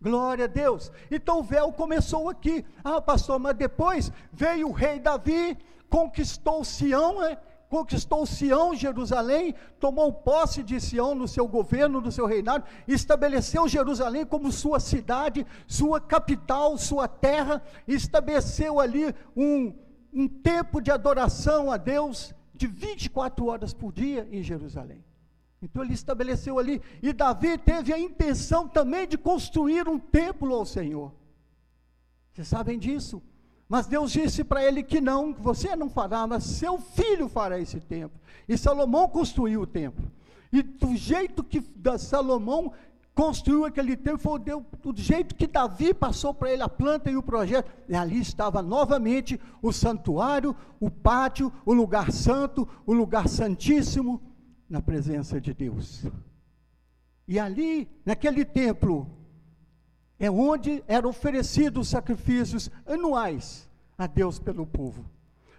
Glória 0.01 0.45
a 0.45 0.47
Deus. 0.47 0.91
Então 1.11 1.39
o 1.39 1.43
véu 1.43 1.71
começou 1.71 2.27
aqui. 2.27 2.65
Ah, 2.83 2.99
pastor, 2.99 3.39
mas 3.39 3.55
depois 3.55 4.11
veio 4.33 4.69
o 4.69 4.71
rei 4.71 4.99
Davi, 4.99 5.55
conquistou 5.89 6.63
Sião, 6.63 7.21
né? 7.21 7.37
Conquistou 7.71 8.25
Sião, 8.25 8.75
Jerusalém, 8.75 9.55
tomou 9.79 10.11
posse 10.11 10.61
de 10.61 10.77
Sião 10.77 11.15
no 11.15 11.25
seu 11.25 11.47
governo, 11.47 12.01
no 12.01 12.11
seu 12.11 12.25
reinado, 12.25 12.65
estabeleceu 12.85 13.65
Jerusalém 13.65 14.25
como 14.25 14.51
sua 14.51 14.77
cidade, 14.77 15.47
sua 15.65 16.01
capital, 16.01 16.77
sua 16.77 17.07
terra, 17.07 17.63
estabeleceu 17.87 18.77
ali 18.77 19.15
um, 19.37 19.73
um 20.13 20.27
tempo 20.27 20.81
de 20.81 20.91
adoração 20.91 21.71
a 21.71 21.77
Deus 21.77 22.35
de 22.53 22.67
24 22.67 23.45
horas 23.45 23.73
por 23.73 23.93
dia 23.93 24.27
em 24.33 24.43
Jerusalém. 24.43 25.01
Então 25.61 25.81
ele 25.81 25.93
estabeleceu 25.93 26.59
ali, 26.59 26.81
e 27.01 27.13
Davi 27.13 27.57
teve 27.57 27.93
a 27.93 27.99
intenção 27.99 28.67
também 28.67 29.07
de 29.07 29.17
construir 29.17 29.87
um 29.87 29.97
templo 29.97 30.53
ao 30.53 30.65
Senhor. 30.65 31.13
Vocês 32.33 32.49
sabem 32.49 32.77
disso? 32.77 33.23
Mas 33.71 33.87
Deus 33.87 34.11
disse 34.11 34.43
para 34.43 34.61
ele 34.65 34.83
que 34.83 34.99
não, 34.99 35.33
você 35.33 35.77
não 35.77 35.89
fará, 35.89 36.27
mas 36.27 36.43
seu 36.43 36.77
filho 36.77 37.29
fará 37.29 37.57
esse 37.57 37.79
templo. 37.79 38.19
E 38.45 38.57
Salomão 38.57 39.07
construiu 39.07 39.61
o 39.61 39.65
templo. 39.65 40.11
E 40.51 40.61
do 40.61 40.93
jeito 40.93 41.41
que 41.41 41.63
Salomão 41.97 42.73
construiu 43.15 43.63
aquele 43.63 43.95
templo, 43.95 44.19
foi 44.19 44.39
do 44.41 45.01
jeito 45.01 45.33
que 45.35 45.47
Davi 45.47 45.93
passou 45.93 46.33
para 46.33 46.51
ele 46.51 46.61
a 46.61 46.67
planta 46.67 47.09
e 47.09 47.15
o 47.15 47.23
projeto, 47.23 47.71
e 47.87 47.95
ali 47.95 48.19
estava 48.19 48.61
novamente 48.61 49.39
o 49.61 49.71
santuário, 49.71 50.53
o 50.77 50.91
pátio, 50.91 51.49
o 51.65 51.73
lugar 51.73 52.11
santo, 52.11 52.67
o 52.85 52.91
lugar 52.91 53.29
santíssimo, 53.29 54.21
na 54.69 54.81
presença 54.81 55.39
de 55.39 55.53
Deus. 55.53 56.05
E 57.25 57.39
ali, 57.39 57.89
naquele 58.05 58.43
templo, 58.43 59.20
é 60.21 60.29
onde 60.29 60.83
eram 60.87 61.09
oferecidos 61.09 61.89
sacrifícios 61.89 62.69
anuais 62.85 63.67
a 63.97 64.05
Deus 64.05 64.37
pelo 64.37 64.67
povo. 64.67 65.03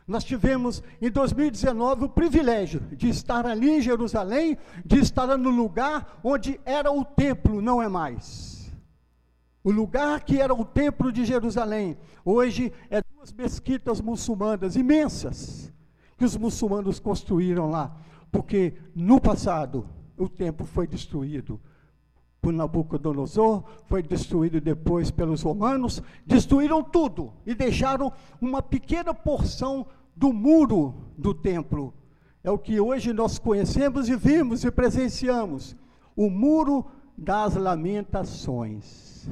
Nós 0.07 0.23
tivemos 0.23 0.85
em 1.01 1.11
2019 1.11 2.05
o 2.05 2.09
privilégio 2.09 2.79
de 2.93 3.09
estar 3.09 3.45
ali 3.45 3.69
em 3.69 3.81
Jerusalém, 3.81 4.57
de 4.87 5.01
estar 5.01 5.37
no 5.37 5.51
lugar 5.51 6.21
onde 6.23 6.61
era 6.65 6.93
o 6.93 7.05
templo, 7.05 7.61
não 7.61 7.83
é 7.83 7.89
mais. 7.89 8.73
O 9.65 9.73
lugar 9.73 10.21
que 10.21 10.41
era 10.41 10.55
o 10.55 10.65
templo 10.65 11.11
de 11.11 11.25
Jerusalém, 11.25 11.99
hoje 12.25 12.73
é 12.89 13.03
duas 13.17 13.33
mesquitas 13.33 14.01
muçulmanas 14.01 14.77
imensas 14.77 15.73
que 16.17 16.25
os 16.25 16.37
muçulmanos 16.37 17.01
construíram 17.01 17.69
lá, 17.69 17.97
porque 18.31 18.75
no 18.95 19.21
passado 19.21 19.89
o 20.17 20.29
templo 20.29 20.65
foi 20.65 20.87
destruído 20.87 21.61
por 22.43 22.53
Nabucodonosor, 22.53 23.63
foi 23.87 24.03
destruído 24.03 24.61
depois 24.61 25.13
pelos 25.13 25.43
romanos, 25.43 26.03
destruíram 26.27 26.83
tudo 26.83 27.33
e 27.47 27.55
deixaram 27.55 28.13
uma 28.41 28.61
pequena 28.61 29.15
porção 29.15 29.87
do 30.17 30.33
muro 30.33 30.93
do 31.17 31.33
templo. 31.33 31.95
É 32.43 32.51
o 32.51 32.59
que 32.59 32.81
hoje 32.81 33.13
nós 33.13 33.39
conhecemos 33.39 34.09
e 34.09 34.17
vimos 34.17 34.65
e 34.65 34.73
presenciamos. 34.73 35.77
O 36.17 36.29
muro 36.29 36.85
das 37.17 37.55
lamentações. 37.55 39.31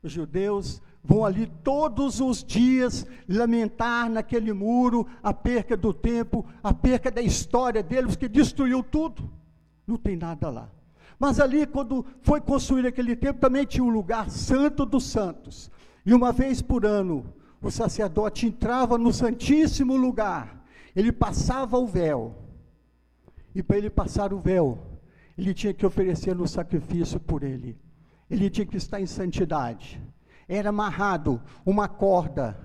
Os 0.00 0.12
judeus 0.12 0.80
vão 1.02 1.24
ali 1.24 1.48
todos 1.64 2.20
os 2.20 2.44
dias 2.44 3.04
lamentar 3.28 4.08
naquele 4.08 4.52
muro 4.52 5.04
a 5.20 5.34
perca 5.34 5.76
do 5.76 5.92
tempo, 5.92 6.46
a 6.62 6.72
perca 6.72 7.10
da 7.10 7.20
história 7.20 7.82
deles, 7.82 8.14
que 8.14 8.28
destruiu 8.28 8.84
tudo. 8.84 9.28
Não 9.84 9.96
tem 9.96 10.16
nada 10.16 10.48
lá. 10.48 10.77
Mas 11.18 11.40
ali, 11.40 11.66
quando 11.66 12.06
foi 12.20 12.40
construído 12.40 12.86
aquele 12.86 13.16
templo, 13.16 13.40
também 13.40 13.66
tinha 13.66 13.82
um 13.82 13.90
lugar 13.90 14.30
santo 14.30 14.86
dos 14.86 15.04
santos. 15.04 15.70
E 16.06 16.14
uma 16.14 16.32
vez 16.32 16.62
por 16.62 16.86
ano, 16.86 17.34
o 17.60 17.70
sacerdote 17.70 18.46
entrava 18.46 18.96
no 18.96 19.12
santíssimo 19.12 19.96
lugar, 19.96 20.64
ele 20.94 21.10
passava 21.10 21.76
o 21.76 21.86
véu. 21.86 22.36
E 23.54 23.62
para 23.62 23.78
ele 23.78 23.90
passar 23.90 24.32
o 24.32 24.38
véu, 24.38 24.78
ele 25.36 25.52
tinha 25.52 25.74
que 25.74 25.84
oferecer 25.84 26.34
no 26.34 26.46
sacrifício 26.46 27.18
por 27.18 27.42
ele. 27.42 27.76
Ele 28.30 28.48
tinha 28.48 28.66
que 28.66 28.76
estar 28.76 29.00
em 29.00 29.06
santidade. 29.06 30.00
Era 30.46 30.68
amarrado 30.68 31.40
uma 31.64 31.88
corda 31.88 32.56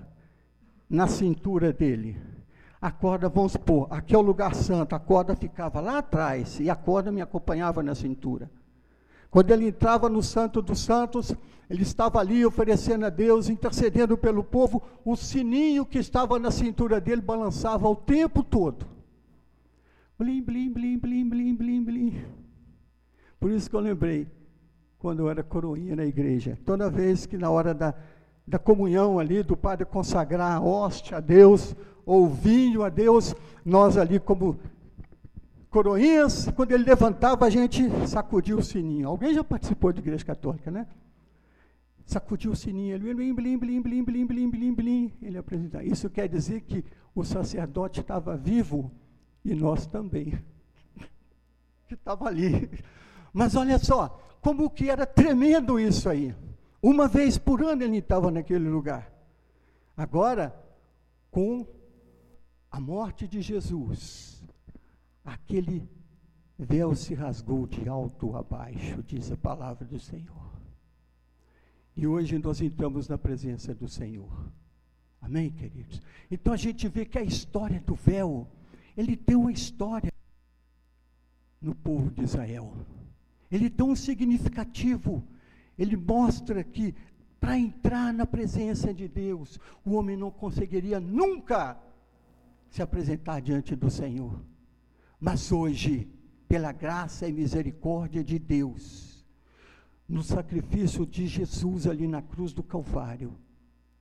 na 0.88 1.06
cintura 1.06 1.72
dele. 1.72 2.16
A 2.84 2.90
corda, 2.90 3.30
vamos 3.30 3.52
supor, 3.52 3.86
aqui 3.88 4.14
é 4.14 4.18
o 4.18 4.20
lugar 4.20 4.54
santo, 4.54 4.94
a 4.94 4.98
corda 4.98 5.34
ficava 5.34 5.80
lá 5.80 5.96
atrás 6.00 6.60
e 6.60 6.68
a 6.68 6.76
corda 6.76 7.10
me 7.10 7.22
acompanhava 7.22 7.82
na 7.82 7.94
cintura. 7.94 8.50
Quando 9.30 9.50
ele 9.52 9.68
entrava 9.68 10.10
no 10.10 10.22
Santo 10.22 10.60
dos 10.60 10.80
Santos, 10.80 11.34
ele 11.70 11.82
estava 11.82 12.18
ali 12.18 12.44
oferecendo 12.44 13.06
a 13.06 13.08
Deus, 13.08 13.48
intercedendo 13.48 14.18
pelo 14.18 14.44
povo, 14.44 14.82
o 15.02 15.16
sininho 15.16 15.86
que 15.86 15.98
estava 15.98 16.38
na 16.38 16.50
cintura 16.50 17.00
dele 17.00 17.22
balançava 17.22 17.88
o 17.88 17.96
tempo 17.96 18.42
todo. 18.42 18.84
Blim, 20.18 20.42
blim, 20.42 20.70
blim, 20.70 20.98
blim, 20.98 21.26
blim, 21.26 21.54
blim, 21.54 21.84
blim. 21.84 22.24
Por 23.40 23.50
isso 23.50 23.70
que 23.70 23.76
eu 23.76 23.80
lembrei, 23.80 24.28
quando 24.98 25.20
eu 25.20 25.30
era 25.30 25.42
coroinha 25.42 25.96
na 25.96 26.04
igreja, 26.04 26.58
toda 26.66 26.90
vez 26.90 27.24
que 27.24 27.38
na 27.38 27.48
hora 27.48 27.72
da, 27.72 27.94
da 28.46 28.58
comunhão 28.58 29.18
ali, 29.18 29.42
do 29.42 29.56
padre 29.56 29.86
consagrar 29.86 30.52
a 30.52 30.60
hóstia 30.60 31.16
a 31.16 31.20
Deus, 31.20 31.74
ou 32.04 32.28
vinho 32.28 32.82
a 32.82 32.88
Deus, 32.88 33.34
nós 33.64 33.96
ali 33.96 34.20
como 34.20 34.58
coroinhas, 35.70 36.48
quando 36.54 36.70
ele 36.70 36.84
levantava, 36.84 37.46
a 37.46 37.50
gente 37.50 37.82
sacudia 38.06 38.56
o 38.56 38.62
sininho. 38.62 39.08
Alguém 39.08 39.34
já 39.34 39.42
participou 39.42 39.92
de 39.92 39.98
igreja 39.98 40.24
católica, 40.24 40.70
né? 40.70 40.86
Sacudiu 42.06 42.52
o 42.52 42.56
sininho, 42.56 42.94
ele 42.94 43.12
blim, 43.12 43.34
blim, 43.34 43.58
blim, 43.58 43.82
blim, 43.82 44.04
blim, 44.04 44.26
blim, 44.26 44.50
blim, 44.50 44.74
blim, 44.74 45.12
ele 45.20 45.36
apresentava. 45.36 45.82
Isso 45.82 46.08
quer 46.08 46.28
dizer 46.28 46.60
que 46.60 46.84
o 47.14 47.24
sacerdote 47.24 48.00
estava 48.00 48.36
vivo 48.36 48.92
e 49.44 49.54
nós 49.54 49.86
também. 49.86 50.38
que 51.88 51.94
estava 51.94 52.28
ali. 52.28 52.70
Mas 53.32 53.56
olha 53.56 53.78
só, 53.78 54.20
como 54.40 54.70
que 54.70 54.90
era 54.90 55.04
tremendo 55.04 55.80
isso 55.80 56.08
aí. 56.08 56.32
Uma 56.80 57.08
vez 57.08 57.36
por 57.36 57.64
ano 57.64 57.82
ele 57.82 57.96
estava 57.96 58.30
naquele 58.30 58.68
lugar. 58.68 59.10
Agora, 59.96 60.54
com 61.30 61.66
a 62.74 62.80
morte 62.80 63.28
de 63.28 63.40
Jesus, 63.40 64.42
aquele 65.24 65.88
véu 66.58 66.92
se 66.92 67.14
rasgou 67.14 67.68
de 67.68 67.88
alto 67.88 68.34
a 68.34 68.42
baixo, 68.42 69.00
diz 69.00 69.30
a 69.30 69.36
palavra 69.36 69.86
do 69.86 70.00
Senhor. 70.00 70.50
E 71.96 72.04
hoje 72.04 72.36
nós 72.36 72.60
entramos 72.60 73.06
na 73.06 73.16
presença 73.16 73.72
do 73.72 73.88
Senhor. 73.88 74.50
Amém, 75.22 75.52
queridos? 75.52 76.02
Então 76.28 76.52
a 76.52 76.56
gente 76.56 76.88
vê 76.88 77.04
que 77.04 77.16
a 77.16 77.22
história 77.22 77.80
do 77.80 77.94
véu, 77.94 78.44
ele 78.96 79.16
tem 79.16 79.36
uma 79.36 79.52
história 79.52 80.12
no 81.60 81.76
povo 81.76 82.10
de 82.10 82.24
Israel. 82.24 82.74
Ele 83.52 83.70
tem 83.70 83.86
um 83.86 83.94
significativo. 83.94 85.22
Ele 85.78 85.96
mostra 85.96 86.64
que 86.64 86.92
para 87.38 87.56
entrar 87.56 88.12
na 88.12 88.26
presença 88.26 88.92
de 88.92 89.06
Deus, 89.06 89.60
o 89.84 89.92
homem 89.92 90.16
não 90.16 90.32
conseguiria 90.32 90.98
nunca 90.98 91.80
se 92.74 92.82
apresentar 92.82 93.40
diante 93.40 93.76
do 93.76 93.88
Senhor. 93.88 94.44
Mas 95.20 95.52
hoje, 95.52 96.08
pela 96.48 96.72
graça 96.72 97.28
e 97.28 97.32
misericórdia 97.32 98.24
de 98.24 98.36
Deus, 98.36 99.24
no 100.08 100.24
sacrifício 100.24 101.06
de 101.06 101.28
Jesus 101.28 101.86
ali 101.86 102.08
na 102.08 102.20
cruz 102.20 102.52
do 102.52 102.64
Calvário, 102.64 103.32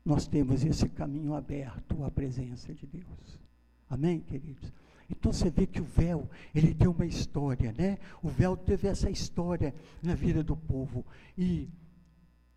nós 0.04 0.26
temos 0.26 0.66
esse 0.66 0.90
caminho 0.90 1.36
aberto 1.36 2.04
à 2.04 2.10
presença 2.10 2.74
de 2.74 2.88
Deus. 2.88 3.40
Amém, 3.88 4.20
queridos? 4.20 4.74
Então 5.08 5.32
você 5.32 5.52
vê 5.52 5.68
que 5.68 5.80
o 5.80 5.86
véu, 5.86 6.28
ele 6.56 6.74
tem 6.74 6.88
uma 6.88 7.06
história, 7.06 7.72
né? 7.78 8.00
O 8.24 8.28
véu 8.28 8.58
teve 8.58 8.88
essa 8.88 9.08
história 9.08 9.72
na 10.02 10.16
vida 10.16 10.44
do 10.44 10.58
povo. 10.58 11.06
E 11.38 11.70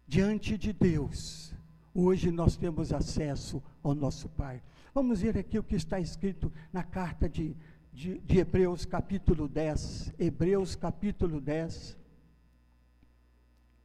diante 0.09 0.57
de 0.57 0.73
Deus, 0.73 1.53
hoje 1.93 2.31
nós 2.31 2.57
temos 2.57 2.91
acesso 2.91 3.63
ao 3.83 3.95
nosso 3.95 4.31
Pai. 4.31 4.63
Vamos 4.97 5.21
ver 5.21 5.37
aqui 5.37 5.59
o 5.59 5.63
que 5.63 5.77
está 5.77 6.01
escrito 6.01 6.51
na 6.73 6.83
carta 6.83 7.29
de 7.29 7.55
de, 7.93 8.19
de 8.19 8.39
Hebreus 8.39 8.87
capítulo 8.87 9.47
10. 9.47 10.15
Hebreus 10.19 10.75
capítulo 10.75 11.39
10. 11.39 11.99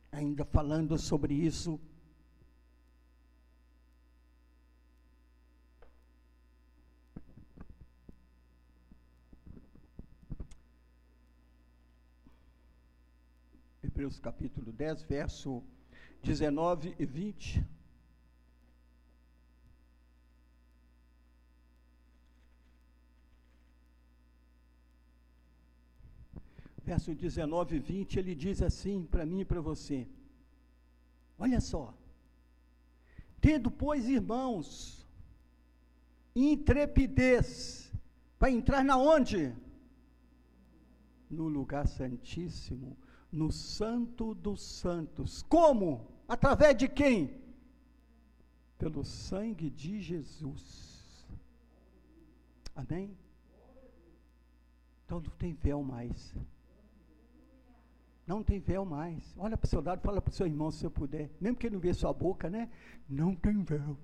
Ainda 0.09 0.45
falando 0.45 0.97
sobre 0.97 1.33
isso. 1.33 1.77
Hebreus 13.83 14.17
capítulo 14.17 14.71
10, 14.71 15.03
verso 15.03 15.61
19 16.23 16.95
e 16.97 17.05
20. 17.05 17.80
Verso 26.91 27.15
19 27.15 27.77
e 27.77 27.79
20, 27.79 28.19
ele 28.19 28.35
diz 28.35 28.61
assim 28.61 29.05
para 29.05 29.25
mim 29.25 29.41
e 29.41 29.45
para 29.45 29.61
você: 29.61 30.05
Olha 31.39 31.61
só. 31.61 31.93
Tendo, 33.39 33.71
pois, 33.71 34.09
irmãos, 34.09 35.07
intrepidez 36.35 37.91
para 38.37 38.51
entrar 38.51 38.83
na 38.83 38.97
onde? 38.97 39.55
No 41.29 41.47
lugar 41.47 41.87
santíssimo, 41.87 42.97
no 43.31 43.49
santo 43.53 44.35
dos 44.35 44.61
santos. 44.61 45.41
Como? 45.43 46.05
Através 46.27 46.75
de 46.75 46.89
quem? 46.89 47.41
Pelo 48.77 49.05
sangue 49.05 49.69
de 49.69 50.01
Jesus. 50.01 51.25
Amém? 52.75 53.17
Então 55.05 55.21
não 55.21 55.31
tem 55.37 55.53
véu 55.53 55.81
mais. 55.81 56.35
Não 58.25 58.43
tem 58.43 58.59
véu 58.59 58.85
mais. 58.85 59.33
Olha 59.37 59.57
para 59.57 59.65
o 59.65 59.69
seu 59.69 59.81
lado, 59.81 60.01
fala 60.01 60.21
para 60.21 60.31
o 60.31 60.33
seu 60.33 60.45
irmão 60.45 60.71
se 60.71 60.85
eu 60.85 60.91
puder. 60.91 61.29
Mesmo 61.39 61.57
que 61.57 61.67
ele 61.67 61.75
não 61.75 61.81
vê 61.81 61.93
sua 61.93 62.13
boca, 62.13 62.49
né? 62.49 62.69
Não 63.09 63.35
tem 63.35 63.61
véu. 63.63 63.97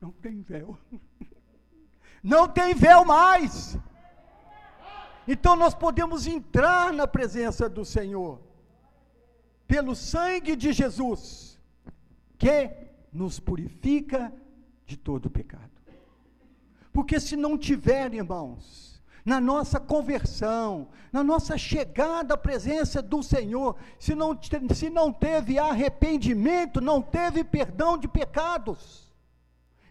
Não 0.00 0.10
tem 0.10 0.42
véu. 0.42 0.76
Não 2.22 2.48
tem 2.48 2.74
véu 2.74 3.04
mais. 3.04 3.78
Então 5.26 5.54
nós 5.56 5.74
podemos 5.74 6.26
entrar 6.26 6.92
na 6.92 7.06
presença 7.06 7.68
do 7.68 7.84
Senhor 7.84 8.40
pelo 9.66 9.94
sangue 9.94 10.54
de 10.54 10.72
Jesus, 10.72 11.58
que 12.36 12.70
nos 13.12 13.38
purifica 13.40 14.32
de 14.84 14.96
todo 14.96 15.30
pecado. 15.30 15.70
Porque 16.92 17.18
se 17.18 17.36
não 17.36 17.56
tiver, 17.56 18.12
irmãos, 18.12 18.91
na 19.24 19.40
nossa 19.40 19.78
conversão, 19.78 20.88
na 21.12 21.22
nossa 21.22 21.56
chegada 21.56 22.34
à 22.34 22.36
presença 22.36 23.00
do 23.00 23.22
Senhor, 23.22 23.76
se 23.98 24.14
não, 24.14 24.38
se 24.74 24.90
não 24.90 25.12
teve 25.12 25.58
arrependimento, 25.58 26.80
não 26.80 27.00
teve 27.00 27.44
perdão 27.44 27.96
de 27.96 28.08
pecados, 28.08 29.11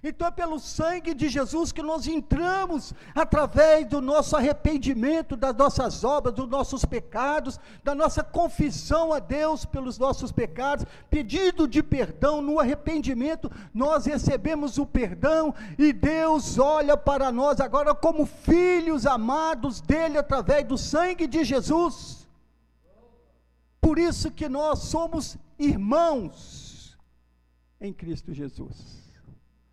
então 0.04 0.28
é 0.28 0.32
pelo 0.32 0.60
sangue 0.60 1.14
de 1.14 1.30
Jesus 1.30 1.72
que 1.72 1.84
nós 1.84 2.08
entramos, 2.08 2.92
através 3.14 3.88
do 3.88 4.02
nosso 4.02 4.36
arrependimento, 4.36 5.38
das 5.38 5.56
nossas 5.56 6.04
obras, 6.04 6.34
dos 6.34 6.50
nossos 6.50 6.84
pecados, 6.84 7.60
da 7.84 7.94
nossa 7.94 8.24
confissão 8.24 9.14
a 9.14 9.20
Deus 9.20 9.64
pelos 9.64 10.00
nossos 10.00 10.32
pecados, 10.32 10.88
pedido 11.08 11.68
de 11.68 11.84
perdão 11.84 12.42
no 12.42 12.60
arrependimento, 12.60 13.52
nós 13.72 14.06
recebemos 14.06 14.80
o 14.80 14.88
perdão 14.88 15.54
e 15.78 15.94
Deus 15.94 16.58
olha 16.58 16.98
para 16.98 17.32
nós 17.32 17.60
agora 17.60 17.94
como 17.94 18.26
filhos 18.26 19.06
amados 19.06 19.82
dele 19.82 20.18
através 20.18 20.66
do 20.66 20.80
sangue 20.80 21.28
de 21.28 21.44
Jesus. 21.44 22.28
Por 23.80 24.00
isso 24.00 24.32
que 24.32 24.50
nós 24.50 24.80
somos 24.80 25.38
irmãos 25.60 26.98
em 27.80 27.94
Cristo 27.94 28.34
Jesus. 28.34 29.01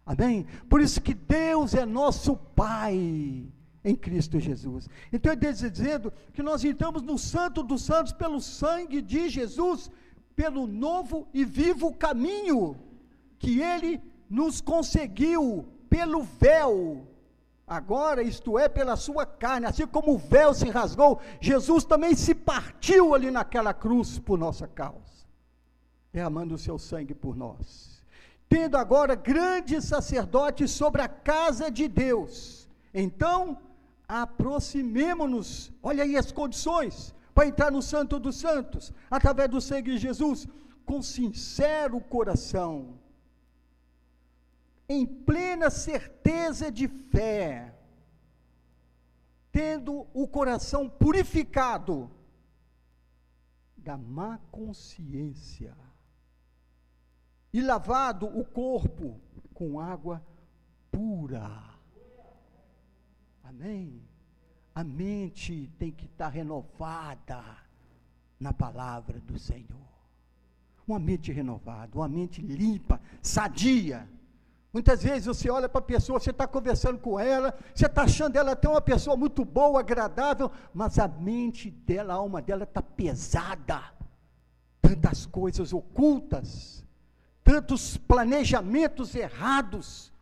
Amém? 0.08 0.46
Por 0.70 0.80
isso 0.80 1.02
que 1.02 1.12
Deus 1.12 1.74
é 1.74 1.84
nosso 1.84 2.34
Pai 2.34 3.46
em 3.84 3.94
Cristo 3.94 4.40
Jesus. 4.40 4.88
Então 5.12 5.30
ele 5.30 5.46
está 5.46 5.68
dizendo 5.68 6.10
que 6.32 6.42
nós 6.42 6.64
entramos 6.64 7.02
no 7.02 7.18
Santo 7.18 7.62
dos 7.62 7.82
Santos 7.82 8.14
pelo 8.14 8.40
sangue 8.40 9.02
de 9.02 9.28
Jesus, 9.28 9.90
pelo 10.34 10.66
novo 10.66 11.28
e 11.34 11.44
vivo 11.44 11.92
caminho 11.92 12.74
que 13.38 13.60
ele 13.60 14.00
nos 14.30 14.62
conseguiu 14.62 15.68
pelo 15.90 16.22
véu. 16.22 17.06
Agora, 17.66 18.22
isto 18.22 18.58
é, 18.58 18.66
pela 18.66 18.96
sua 18.96 19.26
carne, 19.26 19.66
assim 19.66 19.86
como 19.86 20.14
o 20.14 20.18
véu 20.18 20.54
se 20.54 20.70
rasgou, 20.70 21.20
Jesus 21.38 21.84
também 21.84 22.14
se 22.14 22.34
partiu 22.34 23.14
ali 23.14 23.30
naquela 23.30 23.74
cruz 23.74 24.18
por 24.18 24.38
nossa 24.38 24.66
causa, 24.66 25.26
derramando 26.10 26.54
o 26.54 26.58
seu 26.58 26.78
sangue 26.78 27.14
por 27.14 27.36
nós 27.36 27.87
tendo 28.48 28.76
agora 28.76 29.14
grande 29.14 29.80
sacerdote 29.82 30.66
sobre 30.66 31.02
a 31.02 31.08
casa 31.08 31.70
de 31.70 31.86
Deus. 31.86 32.68
Então, 32.94 33.58
aproximemo-nos, 34.06 35.70
olha 35.82 36.02
aí 36.04 36.16
as 36.16 36.32
condições, 36.32 37.14
para 37.34 37.46
entrar 37.46 37.70
no 37.70 37.82
Santo 37.82 38.18
dos 38.18 38.36
Santos, 38.36 38.92
através 39.10 39.50
do 39.50 39.60
sangue 39.60 39.92
de 39.92 39.98
Jesus, 39.98 40.48
com 40.86 41.02
sincero 41.02 42.00
coração, 42.00 42.98
em 44.88 45.04
plena 45.04 45.68
certeza 45.68 46.72
de 46.72 46.88
fé, 46.88 47.74
tendo 49.52 50.06
o 50.14 50.26
coração 50.26 50.88
purificado 50.88 52.10
da 53.76 53.98
má 53.98 54.38
consciência 54.50 55.76
e 57.52 57.60
lavado 57.60 58.26
o 58.26 58.44
corpo 58.44 59.20
com 59.54 59.80
água 59.80 60.22
pura. 60.90 61.50
Amém? 63.42 64.02
A 64.74 64.84
mente 64.84 65.70
tem 65.78 65.90
que 65.90 66.06
estar 66.06 66.28
renovada 66.28 67.42
na 68.38 68.52
palavra 68.52 69.18
do 69.20 69.38
Senhor. 69.38 69.88
Uma 70.86 70.98
mente 70.98 71.32
renovada, 71.32 71.98
uma 71.98 72.08
mente 72.08 72.40
limpa, 72.40 73.00
sadia. 73.22 74.08
Muitas 74.72 75.02
vezes 75.02 75.26
você 75.26 75.50
olha 75.50 75.68
para 75.68 75.80
a 75.80 75.84
pessoa, 75.84 76.20
você 76.20 76.30
está 76.30 76.46
conversando 76.46 76.98
com 76.98 77.18
ela, 77.18 77.54
você 77.74 77.86
está 77.86 78.02
achando 78.02 78.36
ela 78.36 78.52
até 78.52 78.68
uma 78.68 78.80
pessoa 78.80 79.16
muito 79.16 79.44
boa, 79.44 79.80
agradável, 79.80 80.50
mas 80.72 80.98
a 80.98 81.08
mente 81.08 81.70
dela, 81.70 82.14
a 82.14 82.16
alma 82.16 82.40
dela 82.40 82.64
está 82.64 82.82
pesada. 82.82 83.82
Tantas 84.80 85.26
coisas 85.26 85.72
ocultas 85.72 86.84
tantos 87.48 87.96
planejamentos 87.96 89.14
errados, 89.14 90.12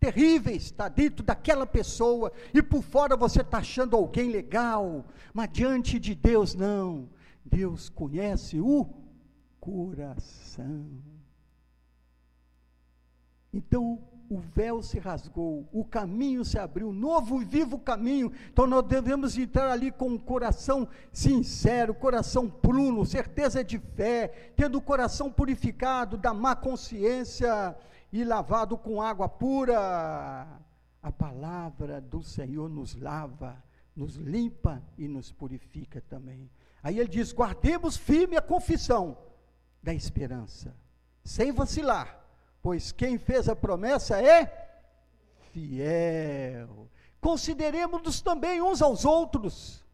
terríveis, 0.00 0.64
está 0.64 0.88
dentro 0.88 1.24
daquela 1.24 1.64
pessoa, 1.64 2.32
e 2.52 2.60
por 2.60 2.82
fora 2.82 3.16
você 3.16 3.42
está 3.42 3.58
achando 3.58 3.94
alguém 3.94 4.28
legal, 4.28 5.04
mas 5.32 5.52
diante 5.52 6.00
de 6.00 6.16
Deus 6.16 6.52
não. 6.52 7.08
Deus 7.44 7.88
conhece 7.88 8.58
o 8.58 8.88
coração. 9.60 10.90
Então, 13.52 14.02
o 14.28 14.38
véu 14.38 14.82
se 14.82 14.98
rasgou, 14.98 15.68
o 15.72 15.84
caminho 15.84 16.44
se 16.44 16.58
abriu, 16.58 16.92
novo 16.92 17.42
e 17.42 17.44
vivo 17.44 17.78
caminho. 17.78 18.32
Então 18.52 18.66
nós 18.66 18.84
devemos 18.84 19.36
entrar 19.36 19.70
ali 19.70 19.90
com 19.90 20.08
um 20.08 20.18
coração 20.18 20.88
sincero, 21.12 21.94
coração 21.94 22.48
pruno, 22.48 23.04
certeza 23.04 23.62
de 23.62 23.78
fé, 23.78 24.52
tendo 24.56 24.78
o 24.78 24.82
coração 24.82 25.30
purificado 25.30 26.16
da 26.16 26.32
má 26.32 26.56
consciência 26.56 27.76
e 28.12 28.24
lavado 28.24 28.78
com 28.78 29.02
água 29.02 29.28
pura. 29.28 30.46
A 31.02 31.12
palavra 31.12 32.00
do 32.00 32.22
Senhor 32.22 32.68
nos 32.68 32.94
lava, 32.94 33.62
nos 33.94 34.16
limpa 34.16 34.82
e 34.96 35.06
nos 35.06 35.30
purifica 35.30 36.00
também. 36.08 36.50
Aí 36.82 36.98
ele 36.98 37.08
diz: 37.08 37.32
guardemos 37.32 37.96
firme 37.96 38.36
a 38.36 38.42
confissão 38.42 39.18
da 39.82 39.92
esperança, 39.92 40.74
sem 41.22 41.52
vacilar 41.52 42.23
pois 42.64 42.90
quem 42.92 43.18
fez 43.18 43.46
a 43.46 43.54
promessa 43.54 44.22
é 44.22 44.50
fiel. 45.52 46.88
Consideremos-nos 47.20 48.22
também 48.22 48.62
uns 48.62 48.80
aos 48.80 49.04
outros, 49.04 49.84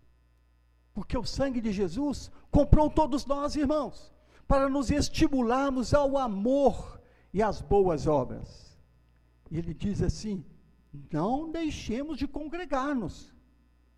porque 0.94 1.18
o 1.18 1.24
sangue 1.24 1.61
de 1.61 1.72
Jesus 1.72 2.30
comprou 2.48 2.88
todos 2.88 3.26
nós, 3.26 3.56
irmãos, 3.56 4.14
para 4.46 4.68
nos 4.68 4.88
estimularmos 4.88 5.92
ao 5.92 6.16
amor 6.16 7.00
e 7.35 7.42
às 7.42 7.61
boas 7.61 8.06
obras. 8.06 8.78
E 9.50 9.59
ele 9.59 9.74
diz 9.74 10.00
assim: 10.00 10.44
não 11.11 11.50
deixemos 11.50 12.16
de 12.18 12.28
congregar-nos, 12.28 13.35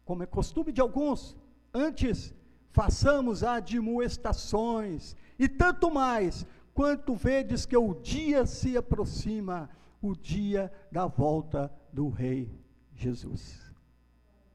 como 0.03 0.23
é 0.23 0.27
costume 0.27 0.73
de 0.73 0.81
alguns, 0.81 1.37
antes 1.75 2.35
façamos 2.71 3.45
admoestações, 3.45 5.15
e 5.39 5.47
tanto 5.47 5.91
mais, 5.91 6.47
quanto 6.75 7.15
vedes 7.15 7.67
que 7.67 7.77
o 7.77 7.95
dia 7.95 8.47
se 8.47 8.77
aproxima, 8.77 9.69
o 10.01 10.15
dia 10.15 10.73
da 10.91 11.07
volta 11.07 11.73
do 11.93 12.09
Rei 12.09 12.51
Jesus. 12.95 13.61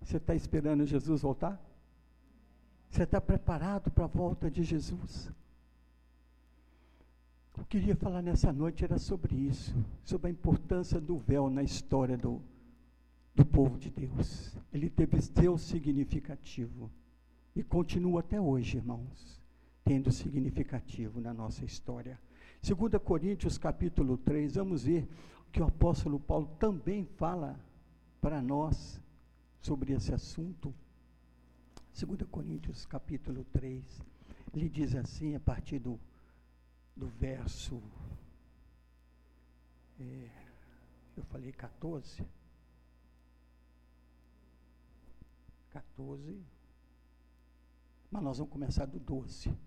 Você 0.02 0.18
está 0.18 0.36
esperando 0.36 0.86
Jesus 0.86 1.22
voltar? 1.22 1.62
Você 2.90 3.04
está 3.04 3.20
preparado 3.20 3.92
para 3.92 4.06
a 4.06 4.08
volta 4.08 4.50
de 4.50 4.64
Jesus? 4.64 5.32
Eu 7.58 7.66
queria 7.66 7.96
falar 7.96 8.22
nessa 8.22 8.54
noite 8.54 8.84
era 8.84 9.00
sobre 9.00 9.36
isso, 9.36 9.76
sobre 10.04 10.28
a 10.28 10.32
importância 10.32 11.02
do 11.02 11.18
véu 11.18 11.50
na 11.50 11.64
história 11.64 12.16
do, 12.16 12.42
do 13.34 13.46
povo 13.46 13.78
de 13.78 13.90
Deus. 13.90 14.56
Ele 14.72 14.90
teve 14.90 15.20
seu 15.22 15.58
significativo 15.58 16.92
e 17.56 17.64
continua 17.64 18.20
até 18.20 18.40
hoje, 18.40 18.78
irmãos 18.78 19.38
tendo 19.88 20.12
significativo 20.12 21.22
na 21.22 21.34
nossa 21.34 21.64
história. 21.64 22.20
2 22.62 23.02
Coríntios 23.02 23.58
capítulo 23.58 24.18
3, 24.18 24.56
vamos 24.56 24.84
ver 24.84 25.08
que 25.50 25.62
o 25.62 25.66
apóstolo 25.66 26.20
Paulo 26.20 26.48
também 26.60 27.06
fala 27.06 27.58
para 28.20 28.42
nós 28.42 29.02
sobre 29.62 29.94
esse 29.94 30.14
assunto. 30.14 30.76
2 31.98 32.30
Coríntios 32.30 32.86
capítulo 32.86 33.46
3, 33.46 34.04
ele 34.54 34.68
diz 34.68 34.94
assim, 34.94 35.36
a 35.36 35.40
partir 35.40 35.80
do, 35.80 35.98
do 36.94 37.08
verso, 37.08 37.82
é, 40.02 40.30
eu 41.16 41.24
falei 41.24 41.54
14, 41.54 42.26
14, 45.70 46.44
mas 48.12 48.22
nós 48.22 48.38
vamos 48.38 48.52
começar 48.52 48.86
do 48.86 49.00
12. 49.00 49.67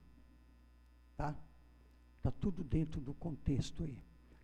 Tá? 1.21 1.35
Está 2.17 2.31
tudo 2.31 2.65
dentro 2.65 2.99
do 2.99 3.13
contexto 3.13 3.83
aí. 3.83 3.95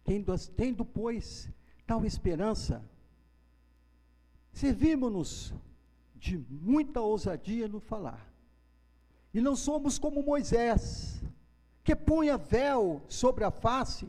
Tendo, 0.05 0.37
tendo 0.55 0.85
pois, 0.85 1.49
tal 1.87 2.05
esperança, 2.05 2.85
servimos-nos 4.53 5.55
de 6.15 6.37
muita 6.37 7.01
ousadia 7.01 7.67
no 7.67 7.81
falar. 7.81 8.31
E 9.33 9.41
não 9.41 9.57
somos 9.57 9.99
como 9.99 10.23
Moisés, 10.23 11.25
que 11.83 11.97
punha 11.97 12.37
véu 12.37 13.03
sobre 13.09 13.43
a 13.43 13.51
face, 13.51 14.07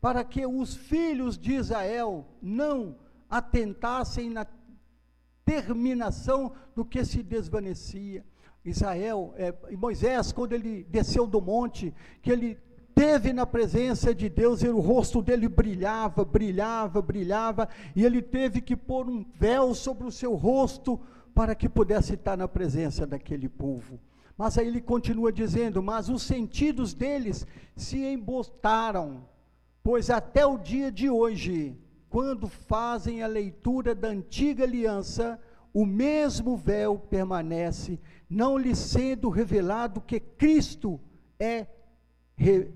para 0.00 0.24
que 0.24 0.46
os 0.46 0.74
filhos 0.74 1.36
de 1.36 1.56
Israel 1.56 2.26
não 2.40 2.96
atentassem 3.28 4.30
na 4.30 4.46
terminação 5.44 6.54
do 6.74 6.86
que 6.86 7.04
se 7.04 7.22
desvanecia. 7.22 8.24
Israel, 8.64 9.32
é, 9.36 9.54
Moisés, 9.76 10.32
quando 10.32 10.52
ele 10.52 10.84
desceu 10.84 11.26
do 11.26 11.40
monte, 11.40 11.94
que 12.22 12.30
ele 12.30 12.58
teve 12.94 13.32
na 13.32 13.46
presença 13.46 14.12
de 14.12 14.28
Deus 14.28 14.62
e 14.62 14.68
o 14.68 14.80
rosto 14.80 15.22
dele 15.22 15.48
brilhava, 15.48 16.24
brilhava, 16.24 17.00
brilhava, 17.00 17.68
e 17.94 18.04
ele 18.04 18.20
teve 18.20 18.60
que 18.60 18.76
pôr 18.76 19.08
um 19.08 19.24
véu 19.38 19.72
sobre 19.74 20.06
o 20.06 20.10
seu 20.10 20.34
rosto 20.34 21.00
para 21.32 21.54
que 21.54 21.68
pudesse 21.68 22.14
estar 22.14 22.36
na 22.36 22.48
presença 22.48 23.06
daquele 23.06 23.48
povo. 23.48 24.00
Mas 24.36 24.58
aí 24.58 24.66
ele 24.66 24.80
continua 24.80 25.32
dizendo: 25.32 25.80
Mas 25.80 26.08
os 26.08 26.22
sentidos 26.22 26.92
deles 26.94 27.46
se 27.76 28.04
embotaram, 28.04 29.28
pois 29.82 30.10
até 30.10 30.44
o 30.44 30.58
dia 30.58 30.90
de 30.90 31.08
hoje, 31.08 31.78
quando 32.10 32.48
fazem 32.48 33.22
a 33.22 33.28
leitura 33.28 33.94
da 33.94 34.08
antiga 34.08 34.64
aliança, 34.64 35.40
o 35.72 35.86
mesmo 35.86 36.56
véu 36.56 36.98
permanece, 36.98 38.00
não 38.28 38.58
lhe 38.58 38.74
sendo 38.74 39.28
revelado 39.28 40.00
que 40.00 40.20
Cristo 40.20 41.00
é 41.38 41.66
re, 42.36 42.70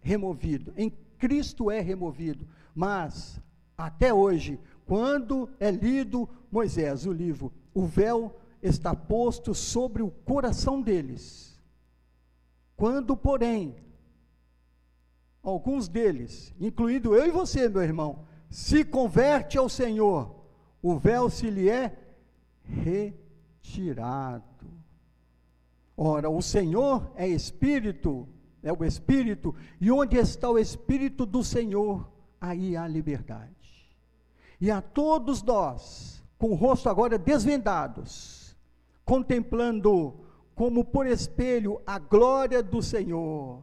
removido. 0.00 0.72
Em 0.76 0.90
Cristo 1.18 1.70
é 1.70 1.80
removido. 1.80 2.46
Mas, 2.74 3.40
até 3.76 4.12
hoje, 4.12 4.58
quando 4.84 5.48
é 5.58 5.70
lido 5.70 6.28
Moisés, 6.50 7.06
o 7.06 7.12
livro, 7.12 7.52
o 7.74 7.84
véu 7.84 8.34
está 8.62 8.94
posto 8.94 9.54
sobre 9.54 10.02
o 10.02 10.10
coração 10.10 10.80
deles. 10.80 11.60
Quando, 12.76 13.16
porém, 13.16 13.76
alguns 15.42 15.88
deles, 15.88 16.54
incluindo 16.60 17.14
eu 17.14 17.26
e 17.26 17.30
você, 17.30 17.68
meu 17.68 17.82
irmão, 17.82 18.24
se 18.48 18.84
converte 18.84 19.58
ao 19.58 19.68
Senhor, 19.68 20.34
o 20.82 20.96
véu 20.96 21.28
se 21.28 21.50
lhe 21.50 21.68
é 21.68 21.96
retirado. 22.62 24.44
Ora, 25.96 26.28
o 26.28 26.42
Senhor 26.42 27.10
é 27.14 27.26
Espírito, 27.26 28.28
é 28.62 28.72
o 28.72 28.84
Espírito, 28.84 29.54
e 29.80 29.90
onde 29.90 30.16
está 30.16 30.50
o 30.50 30.58
Espírito 30.58 31.24
do 31.24 31.42
Senhor, 31.42 32.10
aí 32.40 32.76
há 32.76 32.86
liberdade. 32.86 33.96
E 34.60 34.70
a 34.70 34.82
todos 34.82 35.42
nós, 35.42 36.22
com 36.38 36.50
o 36.50 36.54
rosto 36.54 36.88
agora 36.88 37.18
desvendados, 37.18 38.56
contemplando 39.04 40.20
como 40.54 40.84
por 40.84 41.06
espelho 41.06 41.80
a 41.86 41.98
glória 41.98 42.62
do 42.62 42.82
Senhor, 42.82 43.62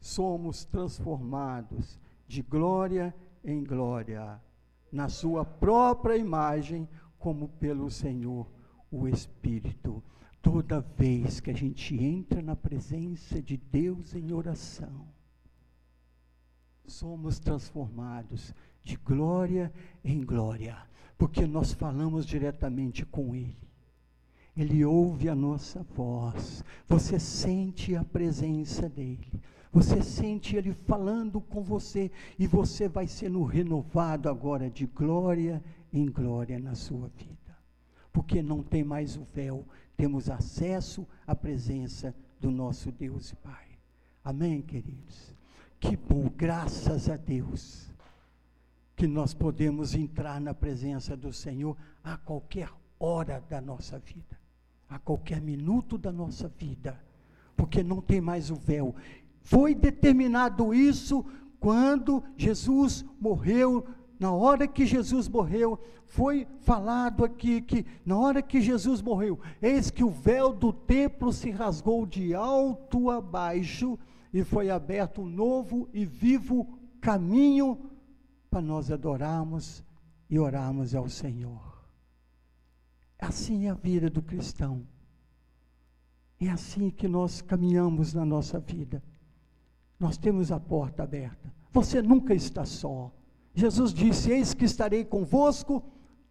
somos 0.00 0.64
transformados 0.64 1.98
de 2.26 2.42
glória 2.42 3.14
em 3.44 3.62
glória, 3.62 4.40
na 4.90 5.08
Sua 5.08 5.44
própria 5.44 6.16
imagem, 6.16 6.88
como 7.18 7.48
pelo 7.48 7.88
Senhor, 7.90 8.48
o 8.90 9.06
Espírito. 9.08 10.02
Toda 10.42 10.80
vez 10.80 11.38
que 11.38 11.52
a 11.52 11.54
gente 11.54 11.94
entra 11.96 12.42
na 12.42 12.56
presença 12.56 13.40
de 13.40 13.56
Deus 13.56 14.12
em 14.12 14.32
oração, 14.32 15.06
somos 16.84 17.38
transformados 17.38 18.52
de 18.82 18.96
glória 18.96 19.72
em 20.04 20.20
glória, 20.20 20.76
porque 21.16 21.46
nós 21.46 21.72
falamos 21.72 22.26
diretamente 22.26 23.06
com 23.06 23.36
Ele. 23.36 23.56
Ele 24.56 24.84
ouve 24.84 25.28
a 25.28 25.34
nossa 25.34 25.82
voz, 25.94 26.64
você 26.88 27.20
sente 27.20 27.94
a 27.94 28.04
presença 28.04 28.88
dEle, 28.88 29.40
você 29.72 30.02
sente 30.02 30.56
Ele 30.56 30.72
falando 30.72 31.40
com 31.40 31.62
você, 31.62 32.10
e 32.36 32.48
você 32.48 32.88
vai 32.88 33.06
sendo 33.06 33.44
renovado 33.44 34.28
agora 34.28 34.68
de 34.68 34.86
glória 34.86 35.62
em 35.92 36.04
glória 36.04 36.58
na 36.58 36.74
sua 36.74 37.08
vida. 37.16 37.56
Porque 38.12 38.42
não 38.42 38.62
tem 38.62 38.84
mais 38.84 39.16
o 39.16 39.24
véu, 39.32 39.64
temos 39.96 40.30
acesso 40.30 41.06
à 41.26 41.34
presença 41.34 42.14
do 42.40 42.50
nosso 42.50 42.90
Deus 42.90 43.30
e 43.30 43.36
Pai. 43.36 43.66
Amém, 44.24 44.62
queridos? 44.62 45.34
Que 45.78 45.96
bom, 45.96 46.30
graças 46.36 47.08
a 47.08 47.16
Deus, 47.16 47.92
que 48.94 49.06
nós 49.06 49.34
podemos 49.34 49.94
entrar 49.94 50.40
na 50.40 50.54
presença 50.54 51.16
do 51.16 51.32
Senhor 51.32 51.76
a 52.04 52.16
qualquer 52.16 52.68
hora 53.00 53.42
da 53.48 53.60
nossa 53.60 53.98
vida, 53.98 54.38
a 54.88 54.98
qualquer 54.98 55.40
minuto 55.40 55.98
da 55.98 56.12
nossa 56.12 56.48
vida, 56.48 57.00
porque 57.56 57.82
não 57.82 58.00
tem 58.00 58.20
mais 58.20 58.50
o 58.50 58.54
véu. 58.54 58.94
Foi 59.40 59.74
determinado 59.74 60.72
isso 60.72 61.24
quando 61.58 62.22
Jesus 62.36 63.04
morreu 63.20 63.86
na 64.22 64.30
hora 64.30 64.68
que 64.68 64.86
Jesus 64.86 65.28
morreu, 65.28 65.76
foi 66.06 66.46
falado 66.60 67.24
aqui 67.24 67.60
que, 67.60 67.84
na 68.06 68.16
hora 68.16 68.40
que 68.40 68.60
Jesus 68.60 69.02
morreu, 69.02 69.40
eis 69.60 69.90
que 69.90 70.04
o 70.04 70.10
véu 70.10 70.52
do 70.52 70.72
templo 70.72 71.32
se 71.32 71.50
rasgou 71.50 72.06
de 72.06 72.32
alto 72.32 73.10
a 73.10 73.20
baixo 73.20 73.98
e 74.32 74.44
foi 74.44 74.70
aberto 74.70 75.22
um 75.22 75.26
novo 75.26 75.88
e 75.92 76.06
vivo 76.06 76.78
caminho 77.00 77.90
para 78.48 78.60
nós 78.60 78.92
adorarmos 78.92 79.82
e 80.30 80.38
orarmos 80.38 80.94
ao 80.94 81.08
Senhor. 81.08 81.84
Assim 83.18 83.66
é 83.66 83.70
a 83.70 83.74
vida 83.74 84.08
do 84.08 84.22
cristão. 84.22 84.86
É 86.38 86.48
assim 86.48 86.90
que 86.90 87.08
nós 87.08 87.42
caminhamos 87.42 88.14
na 88.14 88.24
nossa 88.24 88.60
vida. 88.60 89.02
Nós 89.98 90.16
temos 90.16 90.52
a 90.52 90.60
porta 90.60 91.02
aberta. 91.02 91.52
Você 91.72 92.00
nunca 92.00 92.32
está 92.32 92.64
só. 92.64 93.12
Jesus 93.54 93.92
disse: 93.92 94.30
Eis 94.30 94.54
que 94.54 94.64
estarei 94.64 95.04
convosco 95.04 95.82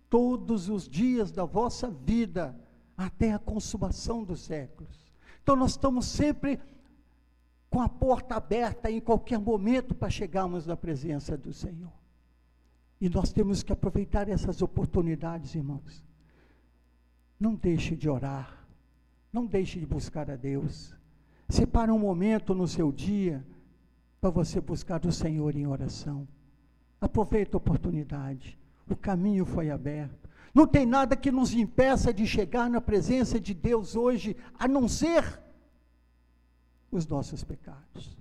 todos 0.09 0.69
os 0.69 0.87
dias 0.87 1.31
da 1.31 1.45
vossa 1.45 1.89
vida, 1.89 2.55
até 2.97 3.33
a 3.33 3.39
consumação 3.39 4.23
dos 4.23 4.41
séculos. 4.41 5.11
Então 5.41 5.55
nós 5.55 5.71
estamos 5.71 6.05
sempre 6.05 6.59
com 7.69 7.81
a 7.81 7.87
porta 7.87 8.35
aberta 8.35 8.91
em 8.91 8.99
qualquer 8.99 9.39
momento 9.39 9.95
para 9.95 10.09
chegarmos 10.09 10.65
na 10.67 10.75
presença 10.75 11.37
do 11.37 11.53
Senhor. 11.53 11.91
E 12.99 13.09
nós 13.09 13.31
temos 13.31 13.63
que 13.63 13.71
aproveitar 13.71 14.27
essas 14.27 14.61
oportunidades, 14.61 15.55
irmãos. 15.55 16.03
Não 17.39 17.55
deixe 17.55 17.95
de 17.95 18.07
orar, 18.09 18.67
não 19.33 19.45
deixe 19.45 19.79
de 19.79 19.85
buscar 19.85 20.29
a 20.29 20.35
Deus. 20.35 20.93
Separe 21.49 21.89
um 21.91 21.97
momento 21.97 22.53
no 22.53 22.67
seu 22.67 22.91
dia 22.91 23.43
para 24.19 24.29
você 24.29 24.61
buscar 24.61 25.03
o 25.05 25.11
Senhor 25.11 25.55
em 25.55 25.65
oração. 25.65 26.27
Aproveita 27.01 27.57
a 27.57 27.59
oportunidade. 27.59 28.55
O 28.87 28.95
caminho 28.95 29.43
foi 29.43 29.71
aberto. 29.71 30.29
Não 30.53 30.67
tem 30.67 30.85
nada 30.85 31.15
que 31.15 31.31
nos 31.31 31.53
impeça 31.53 32.13
de 32.13 32.27
chegar 32.27 32.69
na 32.69 32.79
presença 32.79 33.39
de 33.39 33.55
Deus 33.55 33.95
hoje, 33.95 34.37
a 34.59 34.67
não 34.67 34.87
ser 34.87 35.41
os 36.91 37.07
nossos 37.07 37.43
pecados. 37.43 38.15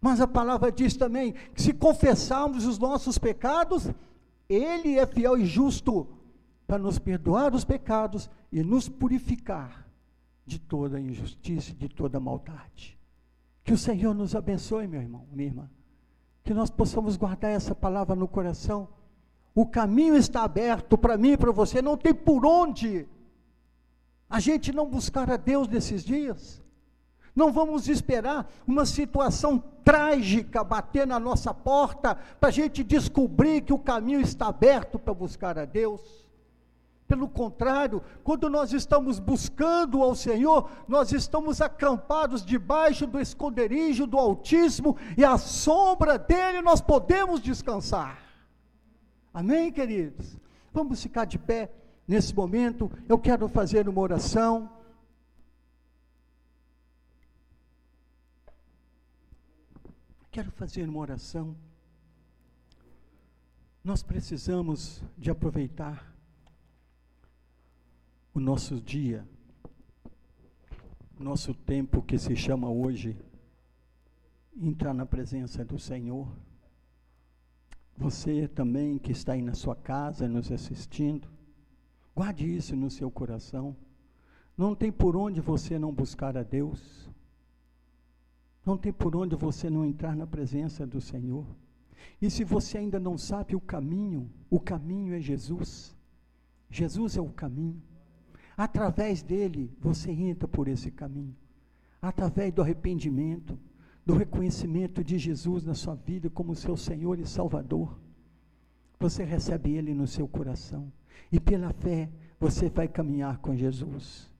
Mas 0.00 0.20
a 0.20 0.28
palavra 0.28 0.70
diz 0.70 0.94
também 0.94 1.32
que 1.54 1.62
se 1.62 1.72
confessarmos 1.72 2.64
os 2.66 2.78
nossos 2.78 3.18
pecados, 3.18 3.90
Ele 4.48 4.98
é 4.98 5.06
fiel 5.06 5.36
e 5.36 5.44
justo 5.44 6.06
para 6.66 6.78
nos 6.78 6.98
perdoar 6.98 7.52
os 7.54 7.64
pecados 7.64 8.30
e 8.52 8.62
nos 8.62 8.88
purificar 8.88 9.88
de 10.44 10.60
toda 10.60 11.00
injustiça, 11.00 11.74
de 11.74 11.88
toda 11.88 12.20
maldade. 12.20 12.96
Que 13.64 13.72
o 13.72 13.78
Senhor 13.78 14.14
nos 14.14 14.36
abençoe, 14.36 14.86
meu 14.86 15.00
irmão, 15.00 15.26
minha 15.32 15.48
irmã 15.48 15.70
que 16.46 16.54
nós 16.54 16.70
possamos 16.70 17.16
guardar 17.16 17.50
essa 17.50 17.74
palavra 17.74 18.14
no 18.14 18.28
coração. 18.28 18.88
O 19.52 19.66
caminho 19.66 20.16
está 20.16 20.44
aberto 20.44 20.96
para 20.96 21.18
mim 21.18 21.32
e 21.32 21.36
para 21.36 21.50
você, 21.50 21.82
não 21.82 21.96
tem 21.96 22.14
por 22.14 22.46
onde 22.46 23.04
a 24.30 24.38
gente 24.38 24.72
não 24.72 24.86
buscar 24.86 25.28
a 25.28 25.36
Deus 25.36 25.66
nesses 25.66 26.04
dias. 26.04 26.62
Não 27.34 27.52
vamos 27.52 27.88
esperar 27.88 28.48
uma 28.64 28.86
situação 28.86 29.58
trágica 29.84 30.62
bater 30.62 31.04
na 31.04 31.18
nossa 31.18 31.52
porta 31.52 32.14
para 32.14 32.48
a 32.48 32.52
gente 32.52 32.84
descobrir 32.84 33.62
que 33.62 33.72
o 33.72 33.78
caminho 33.78 34.20
está 34.20 34.46
aberto 34.46 35.00
para 35.00 35.12
buscar 35.12 35.58
a 35.58 35.64
Deus. 35.64 36.25
Pelo 37.06 37.28
contrário, 37.28 38.02
quando 38.24 38.50
nós 38.50 38.72
estamos 38.72 39.20
buscando 39.20 40.02
ao 40.02 40.14
Senhor, 40.14 40.68
nós 40.88 41.12
estamos 41.12 41.60
acampados 41.60 42.44
debaixo 42.44 43.06
do 43.06 43.20
esconderijo 43.20 44.08
do 44.08 44.18
Altíssimo 44.18 44.96
e 45.16 45.24
à 45.24 45.38
sombra 45.38 46.18
dele 46.18 46.60
nós 46.62 46.80
podemos 46.80 47.40
descansar. 47.40 48.20
Amém, 49.32 49.70
queridos? 49.70 50.36
Vamos 50.72 51.00
ficar 51.00 51.26
de 51.26 51.38
pé 51.38 51.70
nesse 52.08 52.34
momento. 52.34 52.90
Eu 53.08 53.18
quero 53.18 53.48
fazer 53.48 53.88
uma 53.88 54.00
oração. 54.00 54.68
Quero 60.32 60.50
fazer 60.50 60.88
uma 60.88 60.98
oração. 60.98 61.56
Nós 63.84 64.02
precisamos 64.02 65.00
de 65.16 65.30
aproveitar 65.30 66.15
o 68.36 68.40
nosso 68.40 68.78
dia, 68.78 69.26
nosso 71.18 71.54
tempo 71.54 72.02
que 72.02 72.18
se 72.18 72.36
chama 72.36 72.68
hoje, 72.68 73.16
entrar 74.54 74.92
na 74.92 75.06
presença 75.06 75.64
do 75.64 75.78
Senhor. 75.78 76.28
Você 77.96 78.46
também 78.46 78.98
que 78.98 79.10
está 79.10 79.32
aí 79.32 79.40
na 79.40 79.54
sua 79.54 79.74
casa 79.74 80.28
nos 80.28 80.52
assistindo, 80.52 81.26
Guarde 82.14 82.46
isso 82.56 82.76
no 82.76 82.90
seu 82.90 83.10
coração. 83.10 83.74
Não 84.56 84.74
tem 84.74 84.90
por 84.90 85.16
onde 85.16 85.40
você 85.40 85.78
não 85.78 85.92
buscar 85.92 86.36
a 86.36 86.42
Deus. 86.42 87.10
Não 88.64 88.78
tem 88.78 88.90
por 88.90 89.14
onde 89.16 89.34
você 89.34 89.68
não 89.68 89.84
entrar 89.84 90.16
na 90.16 90.26
presença 90.26 90.86
do 90.86 90.98
Senhor. 90.98 91.46
E 92.20 92.30
se 92.30 92.42
você 92.42 92.78
ainda 92.78 92.98
não 92.98 93.18
sabe 93.18 93.54
o 93.54 93.60
caminho, 93.60 94.30
o 94.48 94.58
caminho 94.58 95.14
é 95.14 95.20
Jesus. 95.20 95.94
Jesus 96.70 97.18
é 97.18 97.20
o 97.20 97.28
caminho. 97.28 97.82
Através 98.56 99.22
dele, 99.22 99.70
você 99.78 100.10
entra 100.10 100.48
por 100.48 100.66
esse 100.66 100.90
caminho. 100.90 101.36
Através 102.00 102.52
do 102.52 102.62
arrependimento, 102.62 103.58
do 104.04 104.14
reconhecimento 104.14 105.04
de 105.04 105.18
Jesus 105.18 105.64
na 105.64 105.74
sua 105.74 105.94
vida 105.94 106.30
como 106.30 106.54
seu 106.54 106.76
Senhor 106.76 107.18
e 107.18 107.26
Salvador. 107.26 107.98
Você 108.98 109.24
recebe 109.24 109.72
ele 109.72 109.92
no 109.92 110.06
seu 110.06 110.26
coração. 110.26 110.90
E 111.30 111.38
pela 111.38 111.72
fé, 111.72 112.08
você 112.40 112.70
vai 112.70 112.88
caminhar 112.88 113.38
com 113.38 113.54
Jesus. 113.54 114.32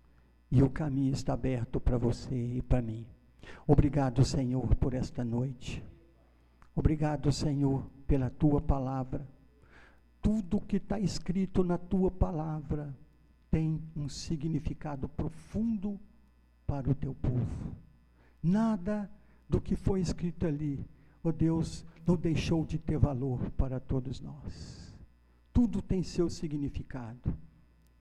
E 0.51 0.63
o 0.63 0.71
caminho 0.71 1.13
está 1.13 1.35
aberto 1.35 1.79
para 1.81 1.99
você 1.99 2.35
e 2.35 2.63
para 2.63 2.81
mim. 2.81 3.05
Obrigado, 3.67 4.25
Senhor, 4.25 4.75
por 4.77 4.95
esta 4.95 5.25
noite. 5.25 5.85
Obrigado, 6.75 7.31
Senhor, 7.33 7.85
pela 8.07 8.31
tua 8.31 8.61
palavra. 8.61 9.27
Tudo 10.23 10.61
que 10.61 10.77
está 10.77 10.99
escrito 10.99 11.63
na 11.63 11.77
tua 11.77 12.11
palavra 12.11 12.95
tem 13.57 13.81
um 13.97 14.07
significado 14.07 15.09
profundo 15.09 15.99
para 16.67 16.91
o 16.91 16.95
teu 16.95 17.15
povo. 17.15 17.75
Nada 18.43 19.11
do 19.49 19.63
que 19.63 19.75
foi 19.75 20.03
escrito 20.03 20.47
ali, 20.47 20.85
ó 21.25 21.33
Deus, 21.33 21.83
não 22.07 22.17
deixou 22.17 22.67
de 22.67 22.79
ter 22.79 22.99
valor 22.99 23.51
para 23.53 23.81
todos 23.81 24.21
nós. 24.21 24.95
Tudo 25.55 25.81
tem 25.81 26.03
seu 26.03 26.29
significado. 26.29 27.35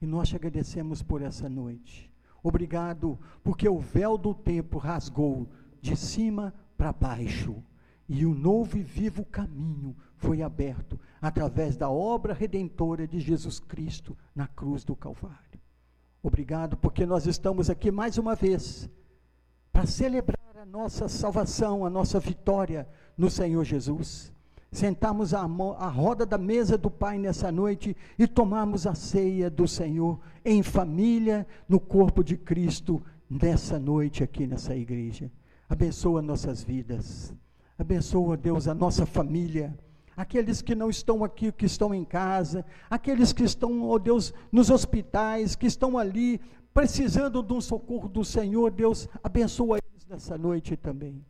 E 0.02 0.06
nós 0.06 0.28
te 0.28 0.36
agradecemos 0.36 1.02
por 1.02 1.22
essa 1.22 1.48
noite. 1.48 2.12
Obrigado, 2.44 3.18
porque 3.42 3.70
o 3.70 3.80
véu 3.80 4.18
do 4.18 4.34
tempo 4.34 4.78
rasgou 4.78 5.48
de 5.82 5.96
cima 5.96 6.54
para 6.78 6.92
baixo. 6.92 7.64
E 8.10 8.26
o 8.26 8.36
novo 8.36 8.78
e 8.78 8.84
vivo 8.84 9.24
caminho 9.24 9.96
foi 10.26 10.42
aberto 10.42 11.00
através 11.22 11.78
da 11.78 11.90
obra 11.90 12.34
redentora 12.34 13.08
de 13.08 13.20
Jesus 13.20 13.60
Cristo 13.60 14.18
na 14.36 14.48
cruz 14.48 14.84
do 14.84 14.96
Calvário. 14.96 15.62
Obrigado, 16.22 16.76
porque 16.76 17.06
nós 17.06 17.28
estamos 17.28 17.70
aqui 17.70 17.92
mais 17.92 18.18
uma 18.18 18.34
vez 18.34 18.90
para 19.72 19.86
celebrar 19.86 20.58
a 20.60 20.66
nossa 20.66 21.08
salvação, 21.08 21.86
a 21.86 21.90
nossa 21.90 22.20
vitória 22.20 22.88
no 23.16 23.30
Senhor 23.30 23.64
Jesus. 23.64 24.34
Sentamos 24.72 25.34
à, 25.34 25.44
roda 25.44 26.26
da 26.26 26.38
mesa 26.38 26.78
do 26.78 26.90
Pai 26.90 27.20
nessa 27.20 27.52
noite 27.52 27.96
e 28.18 28.28
tomamos 28.28 28.88
a 28.88 28.96
ceia 28.96 29.50
do 29.50 29.68
Senhor 29.68 30.20
em 30.44 30.64
família, 30.64 31.46
no 31.70 31.80
corpo 31.80 32.24
de 32.24 32.36
Cristo, 32.36 33.02
nessa 33.30 33.78
noite 33.78 34.24
aqui 34.24 34.48
nessa 34.48 34.76
igreja. 34.76 35.32
Abençoa 35.70 36.22
nossas 36.22 36.64
vidas. 36.64 37.34
Abençoa, 37.78 38.36
Deus, 38.36 38.68
a 38.68 38.74
nossa 38.74 39.06
família. 39.06 39.74
Aqueles 40.16 40.62
que 40.62 40.74
não 40.74 40.90
estão 40.90 41.24
aqui, 41.24 41.52
que 41.52 41.66
estão 41.66 41.94
em 41.94 42.06
casa, 42.06 42.66
aqueles 42.90 43.34
que 43.34 43.44
estão, 43.44 43.84
ó 43.84 43.94
oh 43.94 44.00
Deus, 44.00 44.34
nos 44.52 44.70
hospitais, 44.70 45.56
que 45.56 45.68
estão 45.68 45.98
ali 45.98 46.40
precisando 46.74 47.42
de 47.42 47.54
um 47.54 47.62
socorro 47.62 48.08
do 48.08 48.24
Senhor, 48.24 48.72
Deus, 48.72 49.08
abençoa 49.24 49.78
eles 49.78 50.06
nessa 50.08 50.38
noite 50.38 50.76
também. 50.76 51.24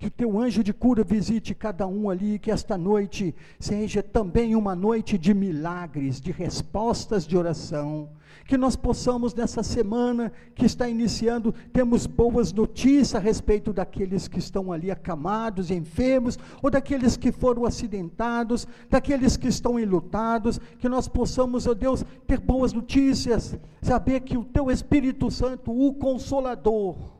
Que 0.00 0.06
o 0.06 0.10
teu 0.10 0.40
anjo 0.40 0.64
de 0.64 0.72
cura 0.72 1.04
visite 1.04 1.54
cada 1.54 1.86
um 1.86 2.08
ali, 2.08 2.38
que 2.38 2.50
esta 2.50 2.78
noite 2.78 3.34
seja 3.58 4.02
também 4.02 4.56
uma 4.56 4.74
noite 4.74 5.18
de 5.18 5.34
milagres, 5.34 6.22
de 6.22 6.32
respostas 6.32 7.26
de 7.26 7.36
oração. 7.36 8.08
Que 8.46 8.56
nós 8.56 8.76
possamos, 8.76 9.34
nessa 9.34 9.62
semana 9.62 10.32
que 10.54 10.64
está 10.64 10.88
iniciando, 10.88 11.54
temos 11.70 12.06
boas 12.06 12.50
notícias 12.50 13.14
a 13.14 13.18
respeito 13.18 13.74
daqueles 13.74 14.26
que 14.26 14.38
estão 14.38 14.72
ali 14.72 14.90
acamados, 14.90 15.70
enfermos, 15.70 16.38
ou 16.62 16.70
daqueles 16.70 17.18
que 17.18 17.30
foram 17.30 17.66
acidentados, 17.66 18.66
daqueles 18.88 19.36
que 19.36 19.48
estão 19.48 19.78
enlutados. 19.78 20.58
Que 20.78 20.88
nós 20.88 21.08
possamos, 21.08 21.66
ó 21.66 21.74
Deus, 21.74 22.06
ter 22.26 22.40
boas 22.40 22.72
notícias, 22.72 23.54
saber 23.82 24.20
que 24.20 24.38
o 24.38 24.46
teu 24.46 24.70
Espírito 24.70 25.30
Santo, 25.30 25.70
o 25.70 25.92
Consolador, 25.92 27.19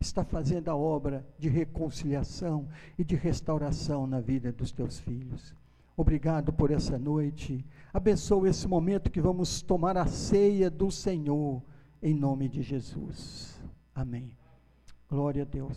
está 0.00 0.24
fazendo 0.24 0.68
a 0.68 0.76
obra 0.76 1.26
de 1.38 1.48
reconciliação 1.48 2.68
e 2.98 3.04
de 3.04 3.16
restauração 3.16 4.06
na 4.06 4.20
vida 4.20 4.52
dos 4.52 4.70
teus 4.72 4.98
filhos. 4.98 5.54
Obrigado 5.96 6.52
por 6.52 6.70
essa 6.70 6.98
noite. 6.98 7.64
Abençoa 7.92 8.50
esse 8.50 8.68
momento 8.68 9.10
que 9.10 9.20
vamos 9.20 9.62
tomar 9.62 9.96
a 9.96 10.06
ceia 10.06 10.70
do 10.70 10.90
Senhor, 10.90 11.62
em 12.02 12.12
nome 12.12 12.48
de 12.48 12.62
Jesus. 12.62 13.58
Amém. 13.94 14.30
Glória 15.08 15.42
a 15.42 15.46
Deus. 15.46 15.72